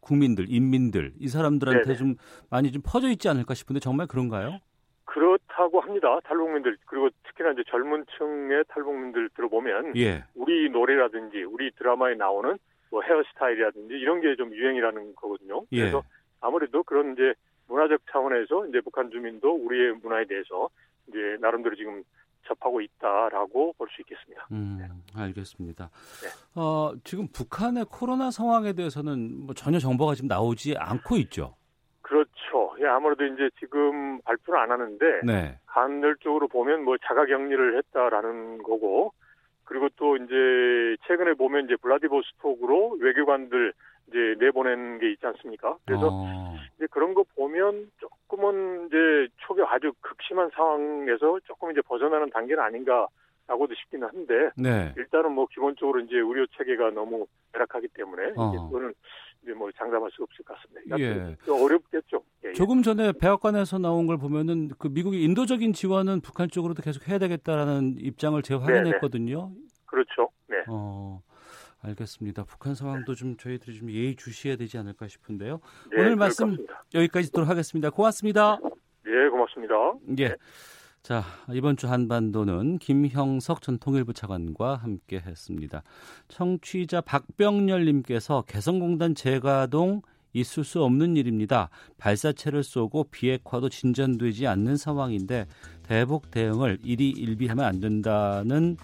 국민들, 0.01 0.47
인민들 0.49 1.13
이 1.19 1.29
사람들한테 1.29 1.83
네네. 1.85 1.97
좀 1.97 2.15
많이 2.51 2.73
좀 2.73 2.83
퍼져 2.85 3.09
있지 3.09 3.29
않을까 3.29 3.55
싶은데 3.55 3.81
정말 3.81 4.07
그런가요? 4.07 4.59
그렇다고 5.05 5.81
합니다. 5.81 6.21
탈북민들 6.25 6.77
그리고 6.87 7.09
특히나 7.25 7.53
이제 7.53 7.63
젊은 7.69 8.05
층의 8.19 8.65
탈북민들 8.69 9.31
들어보면 9.31 9.97
예. 9.97 10.25
우리 10.35 10.69
노래라든지 10.71 11.43
우리 11.45 11.71
드라마에 11.73 12.15
나오는 12.15 12.59
뭐 12.91 13.03
헤어스타일이라든지 13.03 13.95
이런 13.95 14.21
게 14.21 14.37
좀 14.37 14.55
유행이라는 14.55 15.15
거거든요. 15.17 15.65
예. 15.73 15.81
그래서 15.81 16.03
아무래도 16.41 16.83
그런 16.83 17.15
이제 17.15 17.35
문화적 17.69 18.03
차원에서 18.11 18.67
이제 18.69 18.81
북한 18.81 19.11
주민도 19.11 19.51
우리의 19.51 19.95
문화에 20.03 20.25
대해서 20.27 20.69
이제 21.09 21.37
나름대로 21.41 21.75
지금 21.75 22.03
접하고 22.49 22.81
있다라고 22.81 23.75
볼 23.77 23.89
수 23.91 24.01
있겠습니다. 24.03 24.47
음, 24.53 24.79
알겠습니다. 25.17 25.91
네. 26.23 26.29
어, 26.61 26.93
지금 27.05 27.29
북한의 27.33 27.85
코로나 27.91 28.31
상황에 28.31 28.73
대해서는 28.73 29.47
뭐 29.47 29.55
전혀 29.55 29.79
정보가 29.79 30.15
지금 30.15 30.29
나오지 30.29 30.77
않고 30.79 31.17
있죠. 31.17 31.55
그렇죠. 32.03 32.75
예, 32.81 32.87
아무래도 32.87 33.25
이제 33.25 33.51
지금 33.59 34.21
발표를 34.23 34.61
안 34.61 34.71
하는데 34.71 35.05
네. 35.25 35.59
간헐적으로 35.67 36.49
보면 36.49 36.85
뭐 36.85 36.97
자가 37.05 37.27
격리를 37.27 37.77
했다라는 37.77 38.63
거고 38.63 39.13
그리고 39.65 39.89
또 39.97 40.17
이제 40.17 40.97
최근에 41.07 41.35
보면 41.35 41.67
이제 41.67 41.77
블라디보스톡으로 41.77 42.97
외교관들 43.01 43.75
이제 44.09 44.35
내보낸 44.39 44.99
게 44.99 45.11
있지 45.13 45.25
않습니까? 45.27 45.77
그래서 45.85 46.09
어. 46.11 46.57
이제 46.77 46.87
그런 46.91 47.15
거 47.15 47.25
보면 47.37 47.91
조금은 47.99 48.87
이제 48.87 49.29
초기 49.39 49.63
아주 49.63 49.93
극심한 50.01 50.51
상황에서 50.55 51.39
조금 51.45 51.71
이제 51.71 51.81
벗어나는 51.83 52.31
단계는 52.31 52.63
아닌가라고도 52.63 53.75
싶기는 53.75 54.09
한데 54.09 54.51
네. 54.57 54.93
일단은 54.97 55.33
뭐 55.33 55.47
기본적으로 55.47 56.01
이제 56.01 56.17
의료 56.17 56.47
체계가 56.57 56.91
너무 56.91 57.27
열악하기 57.55 57.89
때문에 57.89 58.33
어. 58.37 58.51
그거는 58.69 58.95
이제 59.43 59.53
뭐 59.53 59.71
장담할 59.73 60.11
수 60.11 60.23
없을 60.23 60.45
것 60.45 60.57
같습니다. 60.57 60.99
예. 60.99 61.37
어렵겠죠. 61.51 62.23
예, 62.45 62.49
예. 62.49 62.53
조금 62.55 62.83
전에 62.83 63.13
백악관에서 63.13 63.79
나온 63.79 64.07
걸 64.07 64.19
보면은 64.19 64.71
그 64.79 64.89
미국이 64.89 65.23
인도적인 65.23 65.75
지원은 65.75 66.23
북한 66.23 66.49
쪽으로도 66.49 66.83
계속 66.83 67.09
해야 67.09 67.19
되겠다라는 67.19 67.97
입장을 67.99 68.41
재확인했거든요. 68.43 69.53
그렇죠. 69.87 70.31
네. 70.49 70.57
어. 70.69 71.21
알겠습니다. 71.81 72.45
북한 72.45 72.75
상황도 72.75 73.15
좀 73.15 73.37
저희들이 73.37 73.79
좀 73.79 73.91
예의 73.91 74.17
주시해야 74.17 74.57
되지 74.57 74.79
않을까 74.79 75.09
싶은데요. 75.09 75.61
네, 75.91 76.01
오늘 76.01 76.17
말씀 76.17 76.57
여기까지 76.95 77.29
듣도록 77.29 77.49
하겠습니다. 77.49 77.91
고맙습니다. 77.91 78.59
네, 79.05 79.29
고맙습니다. 79.31 79.75
예. 80.19 80.37
자, 81.03 81.23
이번 81.53 81.77
주 81.77 81.89
한반도는 81.89 82.79
김형석 82.79 83.63
전 83.63 83.79
통일부 83.79 84.13
차관과 84.13 84.77
함께 84.77 85.21
했습니다. 85.25 85.83
청취자 86.27 87.01
박병렬 87.01 87.85
님께서 87.85 88.43
개성공단 88.47 89.15
재가동 89.15 90.03
있을 90.35 90.65
수 90.65 90.83
없는 90.83 91.17
일입니다. 91.17 91.71
발사체를 91.97 92.63
쏘고 92.63 93.05
비핵화도 93.05 93.69
진전되지 93.71 94.47
않는 94.47 94.77
상황인데 94.77 95.47
대북 95.85 96.31
대응을 96.31 96.79
일이 96.83 97.11
일비하면 97.11 97.65
안 97.65 97.81
된다는 97.81 98.77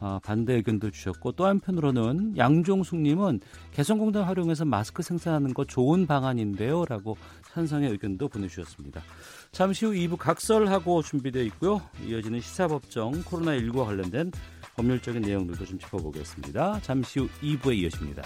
어, 0.00 0.18
반대 0.22 0.54
의견도 0.54 0.90
주셨고 0.90 1.32
또 1.32 1.46
한편으로는 1.46 2.36
양종숙님은 2.36 3.40
개성공단 3.72 4.24
활용해서 4.24 4.64
마스크 4.64 5.02
생산하는 5.02 5.54
거 5.54 5.64
좋은 5.64 6.06
방안인데요 6.06 6.84
라고 6.84 7.16
찬성의 7.52 7.90
의견도 7.90 8.28
보내주셨습니다. 8.28 9.02
잠시 9.50 9.86
후 9.86 9.92
2부 9.92 10.16
각설하고 10.16 11.02
준비되어 11.02 11.42
있고요. 11.44 11.80
이어지는 12.06 12.40
시사법정 12.40 13.24
코로나19와 13.24 13.86
관련된 13.86 14.30
법률적인 14.76 15.22
내용들도 15.22 15.64
좀 15.64 15.78
짚어보겠습니다. 15.78 16.80
잠시 16.82 17.20
후 17.20 17.28
2부에 17.42 17.76
이어집니다. 17.78 18.22